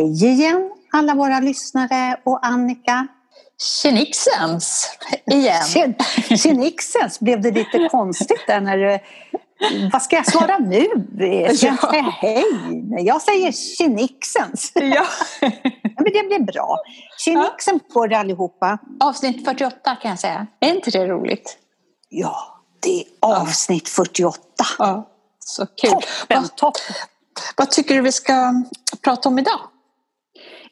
Hej 0.00 0.24
igen 0.24 0.70
alla 0.92 1.14
våra 1.14 1.40
lyssnare 1.40 2.20
och 2.24 2.46
Annika. 2.46 3.06
Tjenixens 3.82 4.90
igen. 5.26 5.94
Tjenixens, 6.38 7.20
blev 7.20 7.40
det 7.42 7.50
lite 7.50 7.88
konstigt 7.90 8.46
där 8.46 8.60
när 8.60 8.76
du... 8.76 8.98
Vad 9.92 10.02
ska 10.02 10.16
jag 10.16 10.26
svara 10.26 10.58
nu? 10.58 10.86
Ska 11.56 11.66
jag 11.66 11.90
säga 11.90 12.02
hej? 12.02 12.44
Jag 12.98 13.22
säger 13.22 13.52
tjenixens. 13.52 14.72
Ja. 14.74 15.06
Men 15.82 16.04
det 16.04 16.28
blir 16.28 16.52
bra. 16.52 16.78
Tjenixen 17.18 17.80
på 17.92 18.06
er 18.06 18.12
allihopa. 18.12 18.78
Avsnitt 19.00 19.44
48 19.44 19.96
kan 19.96 20.10
jag 20.10 20.20
säga. 20.20 20.46
Är 20.60 20.74
inte 20.74 20.90
det 20.90 21.06
roligt? 21.06 21.58
Ja, 22.08 22.62
det 22.82 23.00
är 23.00 23.04
avsnitt 23.20 23.88
48. 23.88 24.38
Ja, 24.78 25.08
så 25.38 25.66
kul. 25.66 25.90
Toppen, 25.90 26.48
toppen. 26.56 26.94
Vad 27.56 27.70
tycker 27.70 27.94
du 27.94 28.00
vi 28.00 28.12
ska 28.12 28.54
prata 29.02 29.28
om 29.28 29.38
idag? 29.38 29.60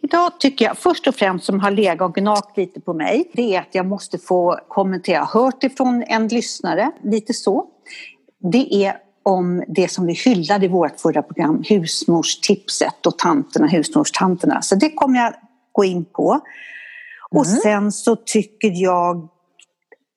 Idag 0.03 0.41
tycker 0.41 0.65
jag 0.65 0.79
först 0.79 1.07
och 1.07 1.15
främst 1.15 1.45
som 1.45 1.61
har 1.61 1.71
legat 1.71 2.09
och 2.09 2.15
gnagt 2.15 2.57
lite 2.57 2.81
på 2.81 2.95
mig 2.95 3.31
det 3.33 3.55
är 3.55 3.61
att 3.61 3.75
jag 3.75 3.87
måste 3.87 4.19
få 4.19 4.59
kommentera, 4.69 5.25
hört 5.25 5.65
ifrån 5.65 6.05
en 6.09 6.29
lyssnare, 6.29 6.91
lite 7.05 7.35
så. 7.35 7.67
Det 8.53 8.85
är 8.85 8.97
om 9.23 9.65
det 9.69 9.91
som 9.91 10.07
vi 10.07 10.13
hyllade 10.13 10.65
i 10.65 10.69
vårt 10.69 11.01
förra 11.01 11.23
program, 11.23 11.63
husmorstipset 11.69 13.07
och 13.07 13.19
tanterna, 13.19 13.67
husmorstanterna. 13.67 14.63
Så 14.63 14.75
det 14.75 14.91
kommer 14.91 15.19
jag 15.19 15.35
gå 15.73 15.85
in 15.85 16.05
på. 16.05 16.41
Och 17.31 17.47
Mm. 17.47 17.59
sen 17.59 17.93
så 17.93 18.17
tycker 18.17 18.71
jag, 18.83 19.29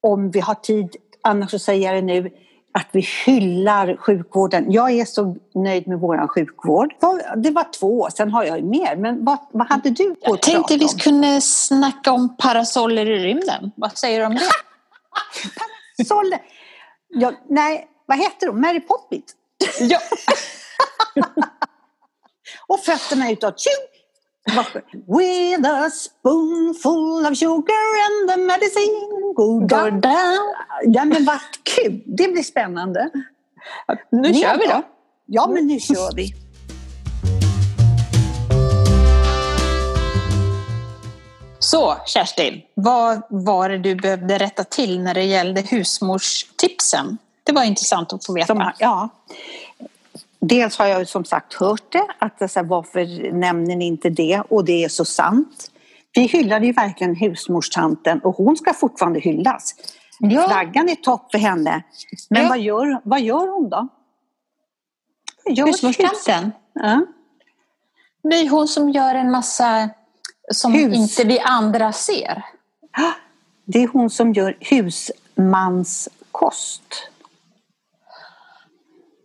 om 0.03 0.31
vi 0.31 0.39
har 0.39 0.55
tid, 0.55 0.95
annars 1.21 1.51
så 1.51 1.59
säger 1.59 1.93
jag 1.93 2.03
det 2.03 2.07
nu, 2.07 2.29
att 2.73 2.87
vi 2.91 3.07
hyllar 3.25 3.97
sjukvården. 3.97 4.71
Jag 4.71 4.91
är 4.91 5.05
så 5.05 5.35
nöjd 5.55 5.87
med 5.87 5.99
vår 5.99 6.27
sjukvård. 6.27 6.93
Det 7.37 7.51
var 7.51 7.71
två, 7.79 8.09
sen 8.13 8.31
har 8.31 8.43
jag 8.43 8.57
ju 8.57 8.63
mer. 8.63 8.95
Men 8.95 9.25
vad, 9.25 9.37
vad 9.51 9.67
hade 9.67 9.89
du 9.89 10.15
på 10.15 10.19
Jag 10.23 10.41
tänkte 10.41 10.77
vi 10.77 10.87
kunde 10.87 11.41
snacka 11.41 12.11
om 12.11 12.37
parasoller 12.37 13.09
i 13.09 13.19
rymden. 13.19 13.71
Vad 13.75 13.97
säger 13.97 14.19
du 14.19 14.25
om 14.25 14.35
det? 14.35 16.05
Solle. 16.05 16.39
Ja, 17.07 17.31
nej, 17.49 17.87
vad 18.05 18.17
heter 18.17 18.47
hon? 18.47 18.61
Mary 18.61 18.79
Poppins? 18.79 19.35
ja. 19.79 19.99
Och 22.67 22.79
fötterna 22.79 23.31
utåt. 23.31 23.59
Tju! 23.59 23.69
With 25.07 25.65
a 25.67 25.89
spoonful 25.89 27.25
of 27.25 27.37
sugar 27.37 27.85
and 28.05 28.29
the 28.29 28.37
medicine 28.37 29.33
go 29.35 29.59
down. 29.89 30.01
Ja, 30.83 31.05
men 31.05 31.25
vad 31.25 31.39
kul! 31.63 32.01
Det 32.05 32.31
blir 32.31 32.43
spännande. 32.43 33.09
Nu 34.09 34.21
Ni 34.21 34.41
kör 34.41 34.57
vi 34.57 34.65
då. 34.65 34.83
Ja, 35.25 35.47
men 35.47 35.67
nu 35.67 35.79
kör 35.79 36.15
vi. 36.15 36.33
Så 41.59 41.97
Kerstin, 42.05 42.61
vad 42.73 43.21
var 43.29 43.69
det 43.69 43.77
du 43.77 43.95
behövde 43.95 44.37
rätta 44.37 44.63
till 44.63 45.01
när 45.01 45.13
det 45.13 45.23
gällde 45.23 45.61
husmorstipsen? 45.61 47.17
Det 47.43 47.51
var 47.51 47.63
intressant 47.63 48.13
att 48.13 48.25
få 48.25 48.33
veta. 48.33 48.47
Som, 48.47 48.71
ja. 48.79 49.09
Dels 50.41 50.77
har 50.77 50.85
jag 50.87 51.07
som 51.07 51.25
sagt 51.25 51.53
hört 51.53 51.91
det, 51.91 52.07
att 52.19 52.51
så 52.51 52.59
här, 52.59 52.67
varför 52.67 53.31
nämner 53.33 53.75
ni 53.75 53.85
inte 53.87 54.09
det? 54.09 54.43
Och 54.49 54.65
det 54.65 54.83
är 54.83 54.89
så 54.89 55.05
sant. 55.05 55.71
Vi 56.13 56.21
hyllade 56.21 56.65
ju 56.65 56.71
verkligen 56.73 57.15
husmorstanten 57.15 58.19
och 58.19 58.35
hon 58.35 58.57
ska 58.57 58.73
fortfarande 58.73 59.19
hyllas. 59.19 59.75
Ja. 60.19 60.47
Flaggan 60.47 60.89
är 60.89 60.95
topp 60.95 61.31
för 61.31 61.37
henne. 61.37 61.83
Men 62.29 62.41
Ja. 62.43 62.49
vad, 62.49 62.59
gör, 62.59 63.01
vad 63.03 63.21
gör 63.21 63.47
hon 63.47 63.69
då? 63.69 63.87
Gör 65.45 65.65
Husmorstanten, 65.67 66.51
Ja. 66.73 67.05
det 68.23 68.35
är 68.35 68.49
hon 68.49 68.67
som 68.67 68.89
gör 68.89 69.15
en 69.15 69.31
massa 69.31 69.89
som 70.53 70.73
Hus. 70.73 70.95
inte 70.95 71.23
vi 71.23 71.39
andra 71.39 71.91
ser. 71.93 72.45
Det 73.65 73.83
är 73.83 73.87
hon 73.87 74.09
som 74.09 74.33
gör 74.33 74.57
husmanskost. 74.59 76.83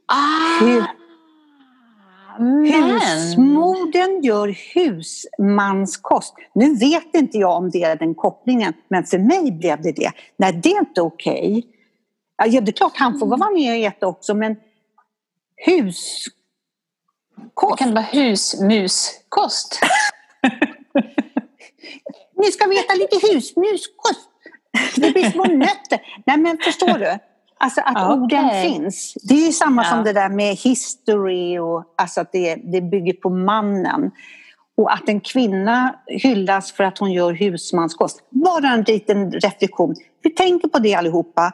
Ah, 0.06 0.60
Hu- 0.64 0.84
men. 2.38 3.00
Husmodern 3.00 4.22
gör 4.22 4.56
husmanskost. 4.74 6.34
Nu 6.54 6.74
vet 6.74 7.14
inte 7.14 7.38
jag 7.38 7.56
om 7.56 7.70
det 7.70 7.82
är 7.82 7.96
den 7.96 8.14
kopplingen, 8.14 8.72
men 8.88 9.04
för 9.04 9.18
mig 9.18 9.52
blev 9.52 9.82
det 9.82 9.92
det. 9.92 10.12
Nej, 10.36 10.60
det 10.62 10.72
är 10.72 10.78
inte 10.78 11.00
okej. 11.00 11.66
Ja, 12.36 12.60
det 12.60 12.70
är 12.70 12.72
klart 12.72 12.92
han 12.96 13.18
får 13.18 13.26
vara 13.26 13.50
med 13.50 13.70
och 13.70 13.76
äta 13.76 14.06
också, 14.06 14.34
men 14.34 14.56
huskost. 15.66 16.36
Kan 17.78 17.88
det 17.88 17.94
vara 17.94 18.04
husmuskost? 18.04 19.80
Ni 22.36 22.52
ska 22.52 22.66
veta 22.68 22.94
lite 22.94 23.26
husmuskost. 23.26 24.30
Det 24.96 25.10
blir 25.10 25.30
små 25.30 25.44
nötter. 25.44 26.22
Nej, 26.26 26.36
men 26.36 26.58
förstår 26.58 26.98
du? 26.98 27.18
Alltså 27.58 27.80
att 27.80 27.92
Ja, 27.94 28.14
orden 28.14 28.50
finns. 28.62 29.14
Det 29.22 29.34
är 29.34 29.46
ju 29.46 29.52
samma 29.52 29.82
Ja. 29.84 29.90
som 29.90 30.04
det 30.04 30.12
där 30.12 30.28
med 30.28 30.54
history 30.56 31.58
och 31.58 31.84
alltså 31.96 32.20
att 32.20 32.32
det, 32.32 32.54
det 32.54 32.80
bygger 32.80 33.12
på 33.12 33.30
mannen. 33.30 34.10
Och 34.76 34.92
att 34.92 35.08
en 35.08 35.20
kvinna 35.20 35.94
hyllas 36.06 36.72
för 36.72 36.84
att 36.84 36.98
hon 36.98 37.12
gör 37.12 37.32
husmanskost. 37.32 38.24
Bara 38.30 38.68
en 38.68 38.82
liten 38.82 39.32
reflektion. 39.32 39.94
Vi 40.22 40.30
tänker 40.30 40.68
på 40.68 40.78
det 40.78 40.94
allihopa. 40.94 41.52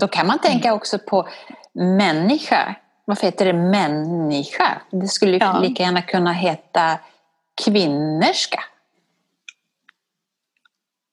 Då 0.00 0.08
kan 0.08 0.26
man 0.26 0.38
tänka 0.38 0.74
också 0.74 0.98
på 0.98 1.28
människa. 1.72 2.74
Varför 3.04 3.26
heter 3.26 3.44
det 3.44 3.52
människa? 3.52 4.80
Det 4.90 5.08
skulle 5.08 5.32
ju 5.32 5.38
Ja. 5.38 5.58
lika 5.58 5.82
gärna 5.82 6.02
kunna 6.02 6.32
heta 6.32 6.98
kvinnerska. 7.64 8.60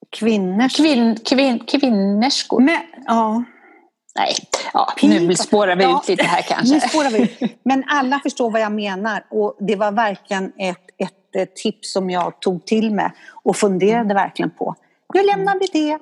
Kvinnors... 0.10 0.76
Kvinn, 0.78 1.16
kvinn, 1.26 1.60
kvinnerskor. 1.60 2.60
Men, 2.60 2.80
ja. 3.06 3.44
Nej, 4.16 4.36
ja, 4.74 4.94
nu 5.02 5.36
spårar 5.36 5.76
vi 5.76 5.84
Ja, 5.84 6.00
ut 6.04 6.08
lite 6.08 6.24
här 6.24 6.38
Nu 6.38 6.56
kanske. 6.56 6.90
spårar 6.90 7.10
vi 7.10 7.22
ut. 7.22 7.52
Men 7.64 7.84
alla 7.88 8.20
förstår 8.24 8.52
vad 8.52 8.62
jag 8.62 8.72
menar 8.72 9.26
och 9.30 9.58
det 9.60 9.76
var 9.76 9.92
verkligen 9.92 10.46
ett, 10.58 10.78
ett, 10.98 11.36
ett 11.42 11.56
tips 11.56 11.94
som 11.94 12.10
jag 12.10 12.40
tog 12.40 12.66
till 12.66 12.92
mig 12.92 13.12
och 13.44 13.56
funderade 13.56 14.14
verkligen 14.14 14.50
på. 14.52 14.76
Nu 15.14 15.24
lämnar 15.24 15.60
vi 15.60 15.66
det. 15.74 16.00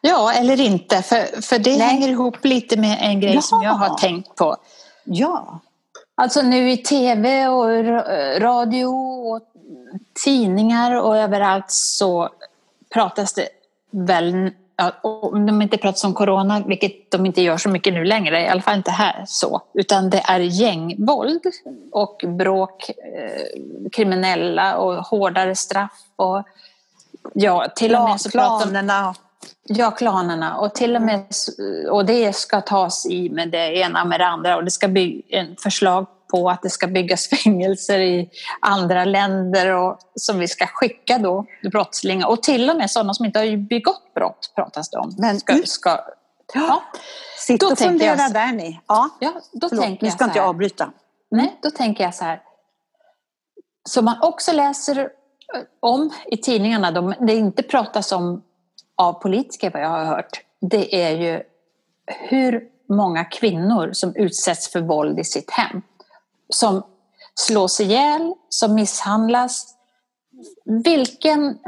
Ja, 0.00 0.32
eller 0.32 0.60
inte. 0.60 1.02
För, 1.02 1.42
för 1.42 1.58
det 1.58 1.70
Nej. 1.78 1.80
hänger 1.88 2.08
ihop 2.08 2.44
lite 2.44 2.76
med 2.76 2.98
en 3.00 3.20
grej 3.20 3.42
som 3.42 3.62
jag 3.62 3.72
har 3.74 3.98
tänkt 3.98 4.34
på. 4.34 4.56
Ja. 5.04 5.60
Alltså 6.14 6.42
nu 6.42 6.70
i 6.70 6.76
tv 6.76 7.48
och 7.48 7.64
ra- 7.64 8.40
radio 8.40 8.84
och 8.86 9.40
tidningar 10.24 10.94
och 11.02 11.16
överallt 11.16 11.70
så 11.70 12.28
pratas 12.94 13.32
det 13.32 13.48
väl, 13.90 14.34
ja, 14.44 14.50
om 15.02 15.46
de 15.46 15.62
inte 15.62 15.78
pratar 15.78 16.08
om 16.08 16.14
corona, 16.14 16.62
vilket 16.66 17.10
de 17.10 17.26
inte 17.26 17.42
gör 17.42 17.56
så 17.56 17.68
mycket 17.68 17.94
nu 17.94 18.04
längre, 18.04 18.42
i 18.42 18.48
alla 18.48 18.62
fall 18.62 18.76
inte 18.76 18.90
här 18.90 19.24
så, 19.26 19.62
utan 19.74 20.10
det 20.10 20.22
är 20.24 20.40
gängvåld 20.40 21.42
och 21.92 22.24
bråk, 22.26 22.90
eh, 22.90 23.90
kriminella 23.92 24.76
och 24.76 24.94
hårdare 24.94 25.54
straff 25.54 26.04
och 26.16 26.42
ja, 27.34 27.66
till 27.76 27.94
och 27.94 28.04
med 28.04 28.20
så 28.20 28.30
pratar 28.30 28.66
de 28.66 28.70
Planerna. 28.70 29.14
Ja, 29.64 29.90
klanerna. 29.90 30.56
Och 30.56 30.74
till 30.74 30.96
och 30.96 31.02
med 31.02 31.24
och 31.90 32.04
det 32.04 32.36
ska 32.36 32.60
tas 32.60 33.06
i 33.06 33.30
med 33.30 33.50
det 33.50 33.76
ena 33.76 34.04
med 34.04 34.20
det 34.20 34.26
andra. 34.26 34.56
Och 34.56 34.64
det 34.64 34.70
ska 34.70 34.88
bli 34.88 35.22
en 35.28 35.56
förslag 35.56 36.06
på 36.28 36.50
att 36.50 36.62
det 36.62 36.70
ska 36.70 36.86
byggas 36.86 37.28
fängelser 37.44 37.98
i 37.98 38.30
andra 38.60 39.04
länder 39.04 39.72
och, 39.72 39.98
som 40.14 40.38
vi 40.38 40.48
ska 40.48 40.66
skicka 40.66 41.18
då 41.18 41.46
brottslingar. 41.72 42.28
Och 42.28 42.42
till 42.42 42.70
och 42.70 42.76
med 42.76 42.90
sådana 42.90 43.14
som 43.14 43.26
inte 43.26 43.38
har 43.38 43.56
begått 43.56 44.14
brott 44.14 44.52
pratas 44.54 44.90
det 44.90 44.98
om. 44.98 45.14
Men 45.18 45.40
ska, 45.40 45.54
ska, 45.64 46.00
ja, 46.54 46.82
Sitt 47.38 47.60
Då 47.60 47.66
och 47.66 47.72
jag 47.72 47.78
fundera 47.78 48.18
så- 48.18 48.32
där 48.32 48.52
ni. 48.52 48.80
Ja. 48.86 49.10
ja, 49.20 49.32
då 49.52 49.68
Förlåt, 49.68 49.84
tänker 49.84 50.02
nu 50.02 50.06
jag 50.08 50.12
ska 50.12 50.24
så 50.24 50.28
inte 50.28 50.38
jag 50.38 50.48
avbryta. 50.48 50.92
Nej, 51.30 51.58
då 51.62 51.70
tänker 51.70 52.04
jag 52.04 52.14
så 52.14 52.24
här. 52.24 52.42
Så 53.88 54.02
man 54.02 54.22
också 54.22 54.52
läser 54.52 54.98
eh, 54.98 55.08
om 55.80 56.10
i 56.26 56.36
tidningarna, 56.36 56.90
de, 56.90 57.14
det 57.20 57.34
inte 57.34 57.62
pratas 57.62 58.12
om 58.12 58.42
av 58.96 59.12
politiker 59.12 59.70
vad 59.70 59.82
jag 59.82 59.88
har 59.88 60.04
hört, 60.04 60.40
det 60.60 61.02
är 61.02 61.10
ju 61.10 61.42
hur 62.06 62.62
många 62.88 63.24
kvinnor 63.24 63.90
som 63.92 64.16
utsätts 64.16 64.72
för 64.72 64.80
våld 64.80 65.18
i 65.18 65.24
sitt 65.24 65.50
hem. 65.50 65.82
Som 66.48 66.82
slås 67.34 67.80
ihjäl, 67.80 68.34
som 68.48 68.74
misshandlas. 68.74 69.74
Vilken 70.84 71.58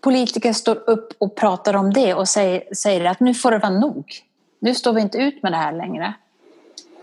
politiker 0.00 0.52
står 0.52 0.90
upp 0.90 1.12
och 1.18 1.34
pratar 1.36 1.76
om 1.76 1.92
det 1.92 2.14
och 2.14 2.28
säger, 2.28 2.74
säger 2.74 3.04
att 3.04 3.20
nu 3.20 3.34
får 3.34 3.50
det 3.50 3.58
vara 3.58 3.70
nog. 3.78 4.04
Nu 4.60 4.74
står 4.74 4.92
vi 4.92 5.00
inte 5.00 5.18
ut 5.18 5.42
med 5.42 5.52
det 5.52 5.56
här 5.56 5.72
längre. 5.72 6.14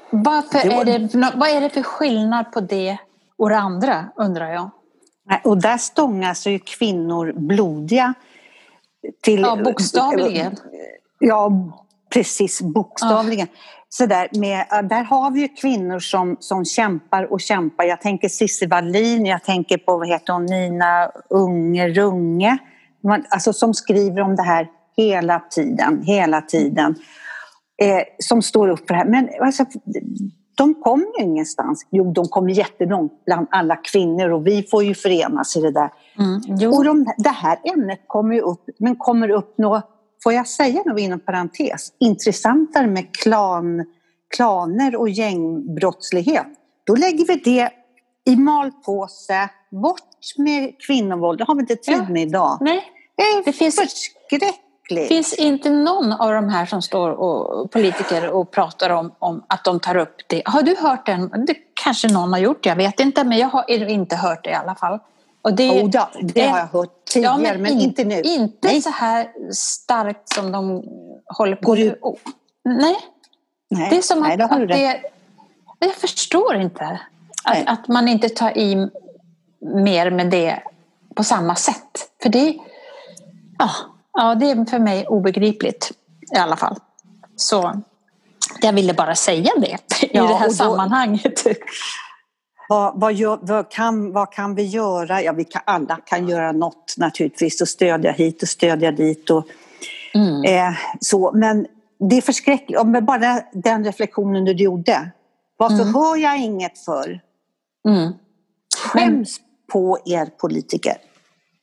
Varför 0.09 0.69
Det 0.69 0.75
var- 0.75 0.85
är 0.85 0.99
det, 0.99 1.31
vad 1.35 1.49
är 1.49 1.61
det 1.61 1.69
för 1.69 1.83
skillnad 1.83 2.51
på 2.51 2.59
det 2.59 2.97
och 3.37 3.49
det 3.49 3.57
andra, 3.57 4.05
undrar 4.15 4.49
jag? 4.51 4.69
Och 5.43 5.57
där 5.57 5.77
stångas 5.77 6.47
ju 6.47 6.59
kvinnor 6.59 7.33
blodiga. 7.35 8.13
Till, 9.21 9.41
Ja, 9.41 9.55
bokstavligen. 9.55 10.55
Ja, 11.19 11.51
Precis, 12.13 12.61
bokstavligen. 12.61 13.47
Ja. 13.51 13.59
Så 13.89 14.05
där, 14.05 14.29
med, 14.39 14.65
där 14.89 15.03
har 15.03 15.31
vi 15.31 15.41
ju 15.41 15.47
kvinnor 15.47 15.99
som, 15.99 16.37
som 16.39 16.65
kämpar 16.65 17.33
och 17.33 17.41
kämpar. 17.41 17.83
Jag 17.83 18.01
tänker 18.01 18.29
Cissi 18.29 18.65
Wallin, 18.65 19.25
jag 19.25 19.43
tänker 19.43 19.77
på 19.77 19.97
vad 19.97 20.07
heter 20.07 20.33
hon, 20.33 20.45
Nina 20.45 21.11
Unge 21.29 21.89
Runge. 21.89 22.57
alltså 23.29 23.53
som 23.53 23.73
skriver 23.73 24.21
om 24.21 24.35
det 24.35 24.43
här 24.43 24.67
hela 24.97 25.39
tiden, 25.39 26.03
hela 26.03 26.41
tiden. 26.41 26.95
Eh, 27.81 28.01
som 28.19 28.41
står 28.41 28.67
upp 28.67 28.87
för 28.87 28.93
det 28.93 28.95
här. 28.95 29.05
Men 29.05 29.29
alltså, 29.41 29.65
de 30.57 30.73
kommer 30.73 31.05
ju 31.19 31.25
ingenstans. 31.25 31.87
Jo, 31.91 32.11
de 32.11 32.25
kommer 32.25 32.51
jättelångt 32.51 33.25
bland 33.25 33.47
alla 33.51 33.75
kvinnor 33.75 34.29
och 34.29 34.47
vi 34.47 34.63
får 34.63 34.83
ju 34.83 34.93
förenas 34.93 35.57
i 35.57 35.61
det 35.61 35.71
där. 35.71 35.89
Mm, 36.19 36.73
och 36.73 36.83
de, 36.83 37.05
det 37.17 37.29
här 37.29 37.59
ämnet 37.73 37.99
kommer 38.07 38.35
ju 38.35 38.41
upp, 38.41 38.63
men 38.79 38.95
kommer 38.95 39.29
upp 39.29 39.57
något, 39.57 39.89
får 40.23 40.33
jag 40.33 40.47
säga 40.47 40.81
något 40.85 41.00
inom 41.00 41.19
parentes, 41.19 41.94
intressantare 42.00 42.88
med 42.88 43.15
klan, 43.15 43.85
klaner 44.35 44.95
och 44.95 45.09
gängbrottslighet. 45.09 46.47
Då 46.83 46.95
lägger 46.95 47.25
vi 47.25 47.35
det 47.35 47.69
i 48.25 48.35
malpåse, 48.35 49.50
bort 49.71 50.01
med 50.38 50.81
kvinnovåld, 50.88 51.39
det 51.39 51.44
har 51.44 51.56
vi 51.56 51.62
inte 51.62 51.75
tid 51.75 52.09
med 52.09 52.27
idag. 52.27 52.57
Nej. 52.62 52.83
Det 53.15 53.23
är 53.23 53.44
det 53.45 53.53
finns 53.53 53.75
förskräckligt 53.75 54.62
Det 54.89 55.07
finns 55.07 55.33
inte 55.33 55.69
någon 55.69 56.12
av 56.12 56.33
de 56.33 56.50
här 56.50 56.65
som 56.65 56.81
står 56.81 57.09
och 57.09 57.71
politiker 57.71 58.29
och 58.29 58.51
pratar 58.51 58.89
om, 58.89 59.12
om 59.19 59.44
att 59.47 59.63
de 59.63 59.79
tar 59.79 59.97
upp 59.97 60.15
det. 60.27 60.41
Har 60.45 60.62
du 60.62 60.75
hört 60.79 61.06
den? 61.06 61.45
Det 61.47 61.56
kanske 61.83 62.07
någon 62.07 62.33
har 62.33 62.39
gjort, 62.39 62.65
jag 62.65 62.75
vet 62.75 63.00
inte, 63.00 63.23
men 63.23 63.38
jag 63.38 63.47
har 63.47 63.89
inte 63.89 64.15
hört 64.15 64.44
det 64.44 64.50
i 64.50 64.53
alla 64.53 64.75
fall. 64.75 65.00
Och 65.45 65.53
det, 65.53 65.83
oh, 65.83 65.89
ja, 65.94 66.12
det 66.21 66.47
har 66.47 66.59
jag 66.59 66.68
hört 66.68 67.06
tidigare, 67.06 67.42
ja, 67.44 67.53
men, 67.53 67.62
men, 67.62 67.80
inte 67.80 68.03
nu. 68.03 68.21
Inte 68.21 68.68
Nej. 68.68 68.81
så 68.81 68.89
här 68.89 69.27
starkt 69.51 70.30
som 70.30 70.51
de 70.51 70.83
håller 71.25 71.56
på 71.56 71.75
med. 71.75 71.95
Oh. 72.01 72.18
Nej. 72.63 72.95
Nej. 73.69 73.89
Det 73.89 73.97
är 73.97 74.01
som 74.01 74.19
Nej, 74.19 74.42
att, 74.42 74.51
att 74.51 74.68
det, 74.68 75.01
jag 75.80 75.95
förstår 75.95 76.56
inte 76.56 77.00
att, 77.44 77.68
att, 77.68 77.88
man 77.88 78.07
inte 78.07 78.30
tar 78.30 78.57
i 78.57 78.89
mer 79.59 80.12
med 80.12 80.30
det 80.30 80.63
på 81.15 81.24
samma 81.24 81.56
sätt. 81.56 82.09
För 82.24 82.30
det, 82.30 82.57
ja, 83.59 83.69
ja, 84.13 84.36
det 84.36 84.50
är 84.50 84.65
för 84.65 84.80
mig 84.80 85.07
obegripligt 85.07 85.91
i 86.36 86.38
alla 86.38 86.56
fall. 86.56 86.75
Så 87.36 87.81
jag 88.62 88.74
ville 88.74 88.94
bara 88.94 89.15
säga 89.15 89.51
det 89.57 89.77
i 90.06 90.09
ja, 90.13 90.24
det 90.24 90.36
här 90.36 90.48
då, 90.48 90.53
sammanhanget. 90.53 91.44
Vad, 92.69 93.00
vad, 93.00 93.13
gör, 93.13 93.39
vad, 93.41 93.71
kan, 93.71 94.12
vad 94.12 94.31
kan 94.31 94.56
vi 94.56 94.63
göra? 94.63 95.21
Ja, 95.21 95.31
vi 95.31 95.44
kan, 95.44 95.62
alla 95.65 95.95
kan 96.06 96.27
göra 96.27 96.51
något 96.51 96.95
naturligtvis 96.97 97.62
och 97.62 97.67
stödja 97.67 98.12
hit 98.12 98.41
och 98.41 98.50
stödja 98.50 98.91
dit. 98.91 99.29
Och, 99.29 99.47
mm. 100.13 100.44
eh, 100.44 100.77
så. 101.00 101.31
Men 101.31 101.67
det 102.00 102.17
är 102.17 102.21
förskräckligt. 102.21 102.79
Om 102.79 103.06
bara 103.06 103.41
den 103.53 103.83
reflektionen 103.83 104.45
du 104.45 104.51
gjorde. 104.51 105.12
Varför 105.57 105.81
mm. 105.81 105.94
hör 105.94 106.15
jag 106.15 106.38
inget 106.38 106.79
för? 106.85 107.21
Mm. 107.88 108.13
Skäms 108.77 109.39
på 109.71 110.00
er 110.06 110.25
politiker. 110.25 110.97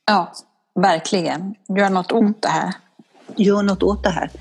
Ja, 0.05 0.31
verkligen. 0.75 1.55
Gör 1.77 1.89
något 1.89 2.11
åt 2.11 2.41
det 2.41 2.47
här. 2.47 2.73
Gör 3.35 3.63
något 3.63 3.83
åt 3.83 4.03
det 4.03 4.09
här. 4.09 4.31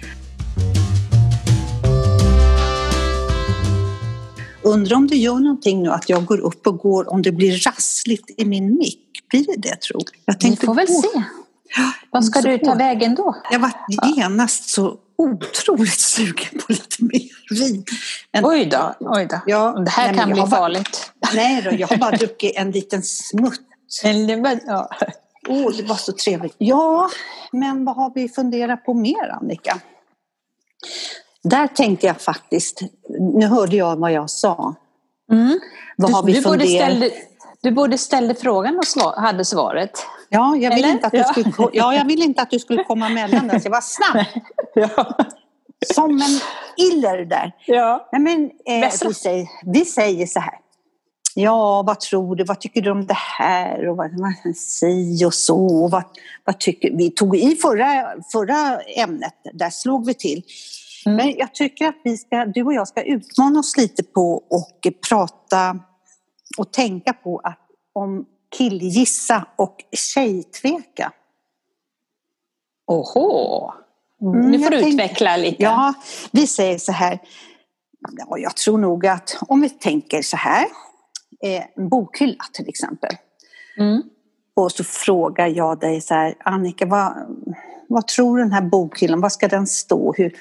Undrar 4.64 4.96
om 4.96 5.06
det 5.06 5.16
gör 5.16 5.38
någonting 5.38 5.82
nu 5.82 5.90
att 5.90 6.08
jag 6.08 6.24
går 6.24 6.40
upp 6.40 6.66
och 6.66 6.78
går, 6.78 7.12
om 7.12 7.22
det 7.22 7.32
blir 7.32 7.58
rassligt 7.66 8.30
i 8.40 8.44
min 8.44 8.78
mick. 8.78 9.08
Blir 9.28 9.46
det 9.46 9.56
det 9.56 9.80
tror 9.80 10.02
jag? 10.24 10.36
Vi 10.40 10.56
får 10.56 10.74
väl 10.74 10.86
gå. 10.86 11.02
se. 11.02 11.22
Vad 12.10 12.24
ska 12.24 12.40
du 12.40 12.58
ta 12.58 12.74
vägen 12.74 13.14
då? 13.14 13.36
Jag 13.50 13.58
var 13.58 13.72
genast 14.16 14.70
så 14.70 14.96
otroligt 15.16 16.00
sugen 16.00 16.60
på 16.66 16.72
lite 16.72 17.04
mer 17.04 17.58
vin. 17.60 17.84
Men, 18.32 18.44
oj 18.46 18.66
då, 18.66 18.94
oj 19.00 19.26
då. 19.30 19.40
Ja, 19.46 19.72
det 19.84 19.90
här 19.90 20.14
kan 20.14 20.30
bli 20.30 20.40
bara, 20.40 20.50
farligt. 20.50 21.12
Nej 21.34 21.62
då, 21.62 21.70
jag 21.70 21.88
har 21.88 21.96
bara 21.96 22.10
druckit 22.16 22.52
en 22.56 22.70
liten 22.70 23.02
smutt. 23.02 23.60
ja. 24.66 24.90
Oh, 25.48 25.76
det 25.76 25.82
var 25.82 25.96
så 25.96 26.12
trevligt. 26.12 26.54
Ja, 26.58 27.10
men 27.52 27.84
vad 27.84 27.96
har 27.96 28.12
vi 28.14 28.28
funderat 28.28 28.84
på 28.84 28.94
mer 28.94 29.28
Annika? 29.28 29.80
Där 31.42 31.66
tänkte 31.66 32.06
jag 32.06 32.20
faktiskt, 32.20 32.80
nu 33.34 33.46
hörde 33.46 33.76
jag 33.76 33.96
vad 33.96 34.12
jag 34.12 34.30
sa. 34.30 34.74
Mm. 35.32 35.60
Vad 35.96 36.10
du, 36.10 36.14
har 36.14 36.22
vi 36.22 36.32
du, 36.32 36.42
borde 36.42 36.66
ställde, 36.66 37.10
du 37.62 37.70
borde 37.70 37.98
ställde 37.98 38.34
frågan 38.34 38.78
och 38.78 38.86
svar, 38.86 39.16
hade 39.16 39.44
svaret. 39.44 39.90
Ja, 40.28 40.56
jag 40.56 40.74
vill, 40.74 40.84
inte 40.84 41.06
att 41.06 41.12
du 41.12 41.24
skulle, 41.24 41.70
ja, 41.72 41.94
jag 41.94 42.04
vill 42.04 42.22
inte 42.22 42.42
att 42.42 42.50
du 42.50 42.58
skulle 42.58 42.84
komma 42.84 43.06
emellan 43.06 43.48
där, 43.48 43.58
så 43.58 43.66
jag 43.66 43.70
var 43.70 43.80
snabb. 43.80 44.26
ja. 44.74 45.26
Som 45.94 46.10
en 46.10 46.40
iller 46.76 47.24
där. 47.24 47.52
Ja. 47.66 48.08
Nej, 48.12 48.20
men, 48.20 48.44
eh, 48.44 48.90
vi, 49.08 49.14
säger, 49.14 49.48
vi 49.64 49.84
säger 49.84 50.26
så 50.26 50.40
här. 50.40 50.54
Ja, 51.34 51.82
vad 51.82 52.00
tror 52.00 52.36
du? 52.36 52.44
Vad 52.44 52.60
tycker 52.60 52.80
du 52.80 52.90
om 52.90 53.06
det 53.06 53.16
här? 53.38 53.88
Och 53.88 53.96
vad, 53.96 54.10
si 54.56 55.24
och 55.24 55.34
så. 55.34 55.84
Och 55.84 55.90
vad, 55.90 56.04
vad 56.44 56.60
tycker, 56.60 56.90
vi 56.96 57.10
tog 57.10 57.36
i 57.36 57.56
förra, 57.56 58.14
förra 58.32 58.80
ämnet, 58.80 59.34
där 59.52 59.70
slog 59.70 60.06
vi 60.06 60.14
till. 60.14 60.42
Men 61.06 61.34
jag 61.36 61.54
tycker 61.54 61.88
att 61.88 62.00
vi 62.04 62.16
ska, 62.16 62.44
du 62.44 62.62
och 62.62 62.74
jag 62.74 62.88
ska 62.88 63.02
utmana 63.02 63.58
oss 63.58 63.76
lite 63.76 64.02
på 64.02 64.34
och 64.34 64.86
prata 65.08 65.78
och 66.58 66.72
tänka 66.72 67.12
på 67.12 67.40
att 67.44 67.58
om 67.92 68.26
killgissa 68.56 69.46
och 69.56 69.76
tjejtveka. 69.92 71.12
Oho! 72.86 73.72
Mm, 74.22 74.50
nu 74.50 74.58
får 74.58 74.70
du 74.70 74.88
utveckla 74.88 75.36
lite. 75.36 75.62
Ja, 75.62 75.94
vi 76.30 76.46
säger 76.46 76.78
så 76.78 76.92
här. 76.92 77.18
Ja, 78.16 78.38
jag 78.38 78.56
tror 78.56 78.78
nog 78.78 79.06
att 79.06 79.38
om 79.48 79.60
vi 79.60 79.70
tänker 79.70 80.22
så 80.22 80.36
här. 80.36 80.66
Eh, 81.44 81.62
en 81.76 81.88
bokhylla 81.88 82.44
till 82.52 82.68
exempel. 82.68 83.16
Mm. 83.78 84.02
Och 84.54 84.72
så 84.72 84.84
frågar 84.84 85.46
jag 85.46 85.80
dig 85.80 86.00
så 86.00 86.14
här, 86.14 86.34
Annika, 86.44 86.86
vad, 86.86 87.12
vad 87.88 88.06
tror 88.06 88.36
du 88.36 88.42
den 88.42 88.52
här 88.52 88.62
bokhyllan, 88.62 89.20
vad 89.20 89.32
ska 89.32 89.48
den 89.48 89.66
stå? 89.66 90.14
Hur, 90.16 90.36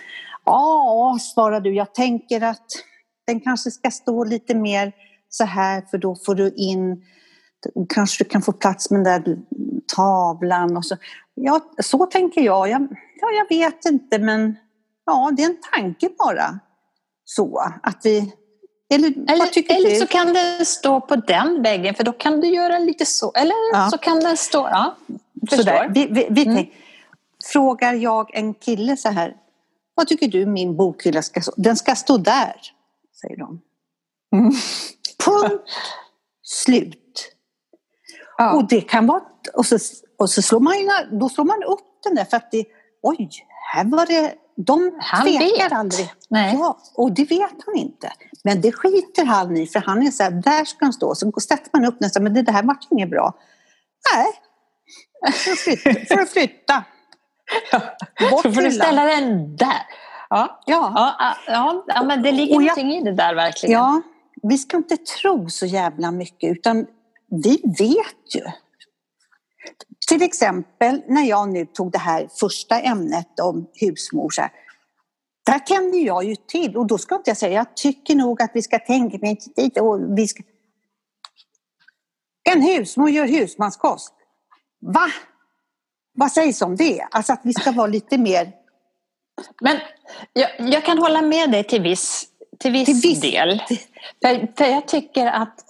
Ja, 0.46 1.18
svarar 1.22 1.62
du, 1.62 1.76
jag 1.76 1.94
tänker 1.94 2.42
att 2.42 2.66
den 3.28 3.40
kanske 3.40 3.72
ska 3.72 3.92
stå 3.92 4.24
lite 4.24 4.56
mer 4.56 4.94
så 5.30 5.44
här 5.44 5.82
för 5.92 5.98
då 5.98 6.16
får 6.16 6.36
du 6.36 6.54
in, 6.56 7.04
kanske 7.90 8.24
du 8.24 8.30
kan 8.30 8.42
få 8.42 8.52
plats 8.52 8.92
med 8.92 9.04
den 9.04 9.24
där 9.24 9.38
tavlan 9.96 10.78
och 10.78 10.86
så. 10.86 10.96
Ja, 11.34 11.62
så 11.84 12.06
tänker 12.06 12.42
jag. 12.42 12.70
jag. 12.70 12.88
Ja, 13.22 13.28
jag 13.32 13.58
vet 13.58 13.86
inte 13.86 14.20
men 14.20 14.56
ja, 15.06 15.32
det 15.38 15.44
är 15.44 15.50
en 15.50 15.58
tanke 15.72 16.10
bara. 16.18 16.60
Så 17.26 17.64
att 17.84 18.00
vi 18.04 18.34
eller, 18.94 19.08
eller, 19.08 19.76
eller 19.76 20.00
så 20.00 20.08
kan 20.08 20.34
den 20.34 20.66
stå 20.66 21.02
på 21.02 21.16
den 21.16 21.62
väggen 21.62 21.96
för 21.96 22.04
då 22.04 22.12
kan 22.12 22.40
du 22.40 22.48
göra 22.48 22.80
lite 22.80 23.06
så. 23.06 23.32
Eller 23.36 23.56
ja. 23.74 23.90
så 23.92 23.98
kan 23.98 24.20
den 24.20 24.38
stå... 24.38 24.60
Ja, 24.72 24.96
förstår. 25.50 25.90
Vi, 25.94 26.08
vi, 26.12 26.28
vi 26.30 26.46
mm. 26.46 26.66
Frågar 27.54 27.94
jag 27.94 28.36
en 28.36 28.54
kille 28.54 28.98
så 28.98 29.10
här, 29.10 29.36
vad 29.96 30.08
tycker 30.08 30.28
du 30.28 30.46
min 30.46 30.78
bokhylla 30.78 31.22
ska 31.22 31.42
stå? 31.42 31.52
Den 31.58 31.78
ska 31.78 31.96
stå 31.96 32.18
där, 32.18 32.56
säger 33.22 33.38
de. 33.38 33.62
Mm. 34.36 34.52
Punkt 35.26 35.70
slut. 36.44 37.36
Ja. 38.38 38.56
Och 38.56 38.68
det 38.68 38.82
kan 38.82 39.08
vara... 39.08 39.22
Och 39.54 39.66
så, 39.66 39.78
och 40.18 40.30
så 40.30 40.42
slår 40.42 40.60
man, 40.60 40.74
då 41.20 41.30
slår 41.30 41.46
man 41.46 41.64
upp 41.64 42.04
den 42.04 42.16
där 42.16 42.26
för 42.26 42.38
att 42.38 42.52
det... 42.52 42.66
Oj, 43.02 43.30
här 43.74 43.86
var 43.86 44.06
det... 44.06 44.34
De 44.56 45.00
han 45.00 45.28
tvekar 45.28 45.64
vet. 45.64 45.72
aldrig. 45.72 46.14
Nej. 46.30 46.56
Ja, 46.56 46.78
och 46.94 47.12
det 47.12 47.24
vet 47.24 47.66
han 47.66 47.76
inte. 47.76 48.14
Men 48.44 48.62
det 48.62 48.72
skiter 48.72 49.26
han 49.26 49.58
i 49.58 49.68
för 49.68 49.80
han 49.80 50.08
är 50.08 50.12
så 50.12 50.24
här, 50.24 50.32
där 50.32 50.66
ska 50.66 50.86
han 50.86 50.94
stå. 50.94 51.16
Så 51.16 51.32
sätter 51.32 51.70
man 51.74 51.86
upp 51.86 52.00
nästan, 52.00 52.24
men 52.24 52.34
det 52.34 52.52
här 52.52 52.64
vart 52.64 52.88
inget 52.92 53.10
bra. 53.10 53.34
Nej, 54.14 54.28
får 56.08 56.18
du 56.18 56.26
flytta. 56.26 56.84
Bort 58.32 58.44
Då 58.44 58.52
får 58.52 58.62
du 58.62 58.72
ställa 58.72 59.06
den 59.06 59.56
där. 59.56 59.82
Ja, 60.30 60.62
ja. 60.66 61.16
ja, 61.48 61.84
ja, 61.88 62.04
men 62.04 62.24
det 62.24 62.32
ligger 62.32 62.54
jag, 62.54 62.62
någonting 62.62 62.92
i 62.92 63.04
det 63.04 63.14
där 63.14 63.36
verkligen. 63.36 63.74
Ja, 63.74 64.02
vi 64.44 64.58
ska 64.58 64.78
inte 64.78 64.98
tro 64.98 65.50
så 65.50 65.66
jävla 65.66 66.12
mycket 66.12 66.52
utan 66.52 66.88
vi 67.44 67.62
vet 67.80 68.36
ju. 68.36 68.44
Till 70.08 70.22
exempel 70.22 71.02
när 71.08 71.24
jag 71.24 71.50
nu 71.50 71.66
tog 71.66 71.92
det 71.92 71.98
här 71.98 72.28
första 72.40 72.80
ämnet 72.80 73.40
om 73.40 73.68
husmor. 73.74 74.30
Så 74.30 74.42
här, 74.42 74.52
där 75.46 75.60
kände 75.66 75.98
jag 75.98 76.24
ju 76.24 76.36
till 76.36 76.78
och 76.78 76.88
då 76.88 76.98
ska 76.98 77.16
inte 77.16 77.30
jag 77.30 77.38
säga, 77.38 77.54
jag 77.54 77.76
tycker 77.76 78.16
nog 78.16 78.42
att 78.42 78.52
vi 78.54 78.62
ska 78.62 78.80
tänka 78.80 79.18
dit 79.56 79.78
och 79.78 80.18
vi 80.18 80.28
ska... 80.28 80.44
En 82.50 82.62
husmor 82.62 83.10
gör 83.10 83.28
husmanskost. 83.28 84.14
Va? 84.80 85.08
Vad 86.14 86.32
sägs 86.32 86.62
om 86.62 86.76
det? 86.76 87.08
Alltså 87.12 87.34
att 87.34 87.42
vi 87.44 87.54
ska 87.54 87.72
vara 87.72 87.88
lite 87.88 88.18
mer... 88.18 88.52
Men 89.62 89.78
jag, 90.34 90.50
jag 90.58 90.86
kan 90.86 90.98
hålla 90.98 91.22
med 91.22 91.52
dig 91.52 91.64
till 91.64 91.82
viss, 91.82 92.28
till 92.60 92.72
viss, 92.72 92.86
till 92.86 93.10
viss... 93.10 93.22
del. 93.22 93.62
För, 94.22 94.58
för 94.58 94.66
jag 94.66 94.88
tycker 94.88 95.28
att 95.28 95.66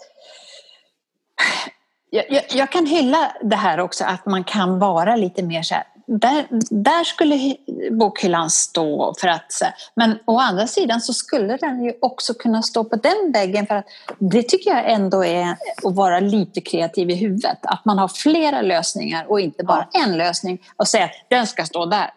jag, 2.10 2.32
jag, 2.32 2.44
jag, 2.50 2.72
kan 2.72 2.86
hylla 2.86 3.32
det 3.42 3.56
här 3.56 3.80
också 3.80 4.04
att 4.04 4.26
man 4.26 4.44
kan 4.44 4.80
vara 4.80 5.16
lite 5.16 5.44
mer 5.44 5.62
så 5.64 5.76
här, 5.76 5.84
där, 6.08 6.48
där 6.70 7.04
skulle 7.04 7.56
bokhyllan 7.92 8.50
stå. 8.50 9.14
För 9.20 9.28
att, 9.28 9.62
men 9.96 10.20
å 10.26 10.40
andra 10.40 10.68
sidan 10.68 11.02
så 11.02 11.14
skulle 11.14 11.58
den 11.58 11.84
ju 11.84 11.94
också 12.02 12.34
kunna 12.34 12.62
stå 12.62 12.84
på 12.84 12.96
den 12.96 13.32
väggen. 13.34 13.68
För 13.68 13.76
att 13.76 13.86
det 14.20 14.44
tycker 14.44 14.72
jag 14.72 14.92
ändå 14.92 15.26
är 15.26 15.52
att 15.84 15.96
vara 15.96 16.20
lite 16.20 16.62
kreativ 16.62 17.10
i 17.10 17.16
huvudet. 17.16 17.60
Att 17.62 17.86
man 17.86 17.98
har 17.98 18.08
flera 18.08 18.62
lösningar 18.62 19.26
och 19.32 19.40
inte 19.40 19.64
bara 19.64 19.88
ja. 19.92 20.04
en 20.04 20.18
lösning 20.18 20.62
och 20.76 20.88
säga 20.88 21.06
att 21.06 21.12
den 21.30 21.48
ska 21.48 21.66
stå 21.66 21.86
där. 21.86 22.14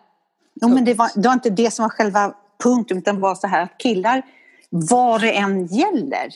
Jo, 0.61 0.69
men 0.69 0.85
det 0.85 0.95
var, 0.95 1.11
det 1.14 1.29
var 1.29 1.35
inte 1.35 1.50
det 1.50 1.71
som 1.71 1.83
var 1.83 1.91
själva 1.91 2.35
punkten 2.62 2.99
utan 2.99 3.21
var 3.21 3.35
så 3.35 3.47
här 3.47 3.62
att 3.62 3.79
killar, 3.79 4.23
vad 4.71 5.21
det 5.21 5.37
än 5.37 5.67
gäller, 5.67 6.29